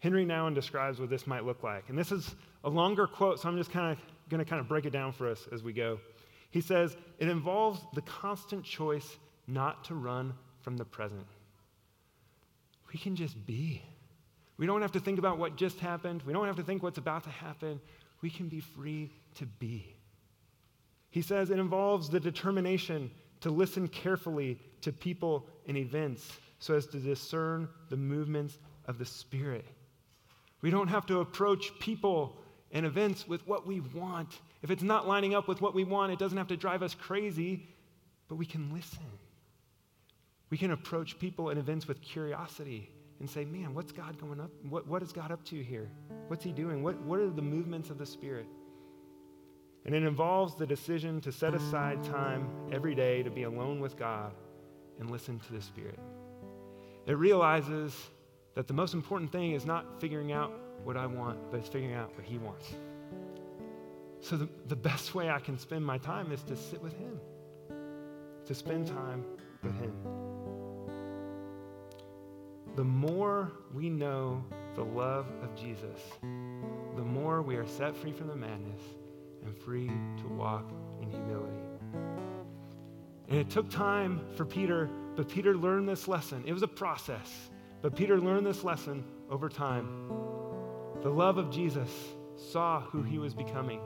Henry 0.00 0.26
Nouwen 0.26 0.54
describes 0.54 1.00
what 1.00 1.08
this 1.08 1.26
might 1.26 1.46
look 1.46 1.62
like. 1.62 1.88
And 1.88 1.96
this 1.96 2.12
is 2.12 2.34
a 2.62 2.68
longer 2.68 3.06
quote, 3.06 3.40
so 3.40 3.48
I'm 3.48 3.56
just 3.56 3.72
kind 3.72 3.90
of 3.90 4.28
going 4.28 4.44
to 4.44 4.44
kind 4.44 4.60
of 4.60 4.68
break 4.68 4.84
it 4.84 4.90
down 4.90 5.12
for 5.12 5.30
us 5.30 5.48
as 5.50 5.62
we 5.62 5.72
go. 5.72 5.98
He 6.50 6.60
says, 6.60 6.94
It 7.18 7.30
involves 7.30 7.80
the 7.94 8.02
constant 8.02 8.64
choice 8.64 9.16
not 9.46 9.82
to 9.84 9.94
run 9.94 10.34
from 10.60 10.76
the 10.76 10.84
present. 10.84 11.26
We 12.92 13.00
can 13.00 13.16
just 13.16 13.46
be. 13.46 13.80
We 14.58 14.66
don't 14.66 14.82
have 14.82 14.92
to 14.92 15.00
think 15.00 15.18
about 15.18 15.38
what 15.38 15.56
just 15.56 15.80
happened. 15.80 16.22
We 16.26 16.34
don't 16.34 16.46
have 16.46 16.56
to 16.56 16.62
think 16.62 16.82
what's 16.82 16.98
about 16.98 17.24
to 17.24 17.30
happen. 17.30 17.80
We 18.20 18.28
can 18.28 18.48
be 18.48 18.60
free 18.60 19.10
to 19.36 19.46
be. 19.46 19.86
He 21.08 21.22
says 21.22 21.48
it 21.48 21.58
involves 21.58 22.10
the 22.10 22.20
determination 22.20 23.10
to 23.40 23.50
listen 23.50 23.88
carefully 23.88 24.58
to 24.80 24.92
people 24.92 25.46
and 25.66 25.76
events 25.76 26.38
so 26.58 26.74
as 26.74 26.86
to 26.86 26.98
discern 26.98 27.68
the 27.90 27.96
movements 27.96 28.58
of 28.86 28.98
the 28.98 29.04
Spirit. 29.04 29.64
We 30.62 30.70
don't 30.70 30.88
have 30.88 31.06
to 31.06 31.20
approach 31.20 31.78
people 31.78 32.38
and 32.72 32.86
events 32.86 33.28
with 33.28 33.46
what 33.46 33.66
we 33.66 33.80
want. 33.80 34.40
If 34.62 34.70
it's 34.70 34.82
not 34.82 35.06
lining 35.06 35.34
up 35.34 35.48
with 35.48 35.60
what 35.60 35.74
we 35.74 35.84
want, 35.84 36.12
it 36.12 36.18
doesn't 36.18 36.38
have 36.38 36.48
to 36.48 36.56
drive 36.56 36.82
us 36.82 36.94
crazy, 36.94 37.68
but 38.28 38.36
we 38.36 38.46
can 38.46 38.72
listen. 38.72 38.98
We 40.50 40.58
can 40.58 40.70
approach 40.70 41.18
people 41.18 41.50
and 41.50 41.58
events 41.58 41.88
with 41.88 42.00
curiosity 42.00 42.90
and 43.20 43.28
say, 43.28 43.44
man, 43.44 43.74
what's 43.74 43.92
God 43.92 44.18
going 44.20 44.40
up? 44.40 44.50
What, 44.68 44.86
what 44.86 45.02
is 45.02 45.12
God 45.12 45.32
up 45.32 45.44
to 45.46 45.62
here? 45.62 45.88
What's 46.28 46.44
he 46.44 46.52
doing? 46.52 46.82
What, 46.82 47.00
what 47.02 47.18
are 47.18 47.30
the 47.30 47.42
movements 47.42 47.90
of 47.90 47.98
the 47.98 48.06
Spirit? 48.06 48.46
And 49.86 49.94
it 49.94 50.02
involves 50.02 50.56
the 50.56 50.66
decision 50.66 51.20
to 51.22 51.32
set 51.32 51.54
aside 51.54 52.02
time 52.02 52.48
every 52.72 52.94
day 52.94 53.22
to 53.22 53.30
be 53.30 53.44
alone 53.44 53.80
with 53.80 53.96
God 53.96 54.32
and 54.98 55.10
listen 55.10 55.38
to 55.38 55.52
the 55.52 55.62
Spirit. 55.62 55.98
It 57.06 57.12
realizes 57.12 57.94
that 58.54 58.66
the 58.66 58.74
most 58.74 58.94
important 58.94 59.30
thing 59.30 59.52
is 59.52 59.64
not 59.64 60.00
figuring 60.00 60.32
out 60.32 60.52
what 60.82 60.96
I 60.96 61.06
want, 61.06 61.38
but 61.50 61.60
it's 61.60 61.68
figuring 61.68 61.94
out 61.94 62.14
what 62.16 62.24
He 62.24 62.36
wants. 62.38 62.68
So 64.20 64.36
the, 64.36 64.48
the 64.66 64.76
best 64.76 65.14
way 65.14 65.30
I 65.30 65.38
can 65.38 65.56
spend 65.56 65.86
my 65.86 65.98
time 65.98 66.32
is 66.32 66.42
to 66.44 66.56
sit 66.56 66.82
with 66.82 66.98
Him, 66.98 67.20
to 68.44 68.54
spend 68.54 68.88
time 68.88 69.24
with 69.62 69.78
Him 69.80 69.92
the 72.76 72.84
more 72.84 73.50
we 73.72 73.88
know 73.88 74.44
the 74.74 74.84
love 74.84 75.26
of 75.42 75.56
Jesus, 75.56 75.98
the 76.94 77.02
more 77.02 77.40
we 77.40 77.56
are 77.56 77.66
set 77.66 77.96
free 77.96 78.12
from 78.12 78.28
the 78.28 78.36
madness 78.36 78.82
and 79.46 79.56
free 79.56 79.86
to 79.86 80.28
walk 80.28 80.70
in 81.00 81.10
humility. 81.10 81.56
And 83.28 83.38
it 83.38 83.50
took 83.50 83.70
time 83.70 84.20
for 84.36 84.44
Peter, 84.44 84.90
but 85.16 85.28
Peter 85.28 85.56
learned 85.56 85.88
this 85.88 86.06
lesson. 86.06 86.44
It 86.46 86.52
was 86.52 86.62
a 86.62 86.68
process, 86.68 87.50
but 87.82 87.96
Peter 87.96 88.20
learned 88.20 88.46
this 88.46 88.62
lesson 88.62 89.04
over 89.30 89.48
time. 89.48 90.08
The 91.02 91.10
love 91.10 91.38
of 91.38 91.50
Jesus 91.50 91.90
saw 92.36 92.80
who 92.82 93.02
he 93.02 93.18
was 93.18 93.34
becoming. 93.34 93.80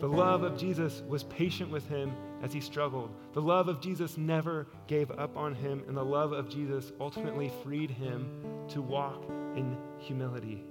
The 0.00 0.08
love 0.08 0.42
of 0.42 0.58
Jesus 0.58 1.02
was 1.08 1.22
patient 1.24 1.70
with 1.70 1.88
him 1.88 2.12
as 2.42 2.52
he 2.52 2.60
struggled. 2.60 3.14
The 3.32 3.40
love 3.40 3.68
of 3.68 3.80
Jesus 3.80 4.18
never 4.18 4.66
gave 4.86 5.10
up 5.12 5.36
on 5.36 5.54
him, 5.54 5.82
and 5.88 5.96
the 5.96 6.04
love 6.04 6.32
of 6.32 6.50
Jesus 6.50 6.92
ultimately 7.00 7.50
freed 7.62 7.90
him 7.90 8.28
to 8.68 8.82
walk 8.82 9.24
in 9.56 9.78
humility, 9.98 10.62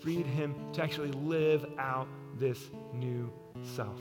freed 0.00 0.26
him 0.26 0.54
to 0.72 0.82
actually 0.82 1.12
live 1.12 1.64
out 1.78 2.08
this 2.38 2.70
new 2.92 3.32
self. 3.74 4.00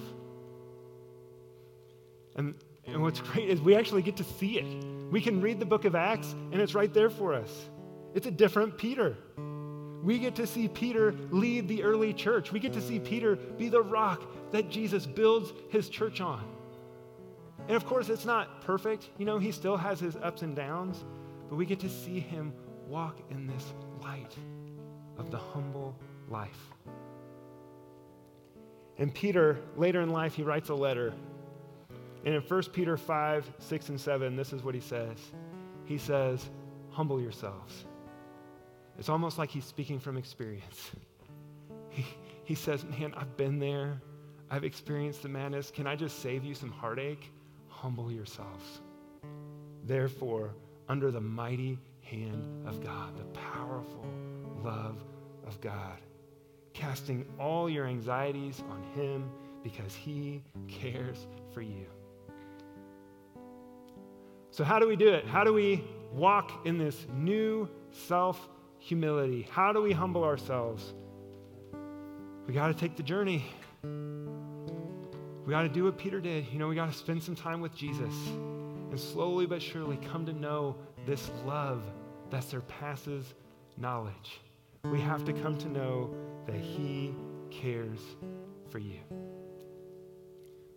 And, 2.36 2.56
and 2.86 3.02
what's 3.02 3.20
great 3.32 3.50
is 3.50 3.62
we 3.62 3.76
actually 3.76 4.02
get 4.02 4.18
to 4.18 4.24
see 4.24 4.60
it. 4.60 5.12
We 5.12 5.22
can 5.22 5.42
read 5.42 5.60
the 5.60 5.66
book 5.66 5.86
of 5.86 5.96
Acts, 5.96 6.34
and 6.52 6.62
it's 6.62 6.74
right 6.74 6.94
there 6.94 7.10
for 7.10 7.34
us. 7.34 7.70
It's 8.14 8.28
a 8.28 8.32
different 8.32 8.78
Peter. 8.78 9.18
We 10.04 10.18
get 10.18 10.36
to 10.36 10.48
see 10.48 10.68
Peter 10.68 11.14
lead 11.30 11.68
the 11.68 11.84
early 11.84 12.14
church. 12.14 12.52
We 12.52 12.60
get 12.60 12.74
to 12.74 12.82
see 12.82 13.00
Peter 13.00 13.36
be 13.36 13.70
the 13.70 13.82
rock 13.82 14.24
that 14.52 14.70
Jesus 14.70 15.06
builds 15.06 15.54
his 15.70 15.90
church 15.90 16.22
on. 16.22 16.44
And 17.68 17.76
of 17.76 17.86
course, 17.86 18.10
it's 18.10 18.26
not 18.26 18.62
perfect. 18.62 19.10
You 19.18 19.26
know, 19.26 19.38
he 19.38 19.52
still 19.52 19.78
has 19.78 20.00
his 20.00 20.16
ups 20.16 20.42
and 20.42 20.56
downs, 20.56 21.06
but 21.50 21.56
we 21.56 21.66
get 21.66 21.80
to 21.82 21.90
see 21.90 22.20
him 22.20 22.54
walk 22.88 23.20
in 23.30 23.48
this 23.48 23.74
light 24.02 24.36
of 25.18 25.30
the 25.30 25.38
humble 25.38 25.96
life. 26.28 26.72
And 29.02 29.14
Peter, 29.14 29.60
later 29.76 30.00
in 30.00 30.12
life, 30.12 30.34
he 30.34 30.44
writes 30.44 30.70
a 30.70 30.74
letter. 30.74 31.14
And 32.24 32.36
in 32.36 32.42
1 32.42 32.64
Peter 32.72 32.96
5, 32.96 33.52
6, 33.58 33.90
and 33.90 34.00
7, 34.00 34.36
this 34.38 34.54
is 34.54 34.64
what 34.64 34.74
he 34.74 34.82
says. 34.82 35.18
He 35.84 35.98
says, 35.98 36.50
Humble 36.92 37.20
yourselves. 37.20 37.86
It's 38.98 39.10
almost 39.10 39.38
like 39.38 39.50
he's 39.50 39.66
speaking 39.66 40.00
from 40.00 40.18
experience. 40.18 40.92
He, 41.90 42.06
he 42.46 42.56
says, 42.56 42.86
Man, 42.86 43.14
I've 43.18 43.36
been 43.36 43.60
there. 43.60 44.02
I've 44.50 44.64
experienced 44.64 45.24
the 45.24 45.28
madness. 45.28 45.72
Can 45.72 45.88
I 45.88 45.98
just 45.98 46.22
save 46.22 46.46
you 46.46 46.56
some 46.56 46.72
heartache? 46.72 47.30
humble 47.82 48.12
yourselves. 48.12 48.82
Therefore, 49.86 50.54
under 50.88 51.10
the 51.10 51.20
mighty 51.20 51.80
hand 52.04 52.68
of 52.68 52.84
God, 52.84 53.18
the 53.18 53.24
powerful 53.40 54.06
love 54.64 55.04
of 55.48 55.60
God, 55.62 55.98
casting 56.74 57.26
all 57.40 57.70
your 57.70 57.86
anxieties 57.86 58.64
on 58.70 58.84
Him 58.96 59.30
because 59.64 59.94
He 59.94 60.44
cares 60.68 61.28
for 61.54 61.62
you. 61.62 61.86
So, 64.52 64.64
how 64.64 64.80
do 64.80 64.88
we 64.88 64.96
do 64.96 65.10
it? 65.10 65.26
How 65.26 65.44
do 65.44 65.54
we 65.54 65.84
walk 66.12 66.66
in 66.66 66.78
this 66.78 67.08
new 67.14 67.70
self 67.92 68.50
humility? 68.80 69.48
How 69.52 69.72
do 69.72 69.82
we 69.82 69.94
humble 69.94 70.24
ourselves? 70.24 70.94
We 72.48 72.54
got 72.54 72.68
to 72.68 72.74
take 72.74 72.98
the 72.98 73.04
journey. 73.04 73.46
We 73.84 75.50
got 75.50 75.62
to 75.64 75.70
do 75.70 75.86
what 75.86 75.98
Peter 75.98 76.20
did. 76.20 76.48
You 76.52 76.60
know, 76.60 76.68
we 76.68 76.76
got 76.76 76.92
to 76.92 76.98
spend 76.98 77.24
some 77.24 77.36
time 77.36 77.62
with 77.62 77.74
Jesus 77.74 78.14
and 78.90 79.00
slowly 79.00 79.46
but 79.46 79.62
surely 79.62 79.98
come 80.12 80.26
to 80.26 80.34
know 80.34 80.76
this 81.06 81.32
love 81.46 81.84
that 82.30 82.44
surpasses 82.44 83.34
knowledge. 83.78 84.42
We 84.84 85.00
have 85.02 85.24
to 85.26 85.34
come 85.34 85.58
to 85.58 85.70
know 85.70 86.14
that 86.48 86.56
He 86.56 87.14
cares 87.50 88.00
for 88.70 88.80
you. 88.80 89.00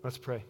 Let's 0.02 0.18
pray. 0.18 0.44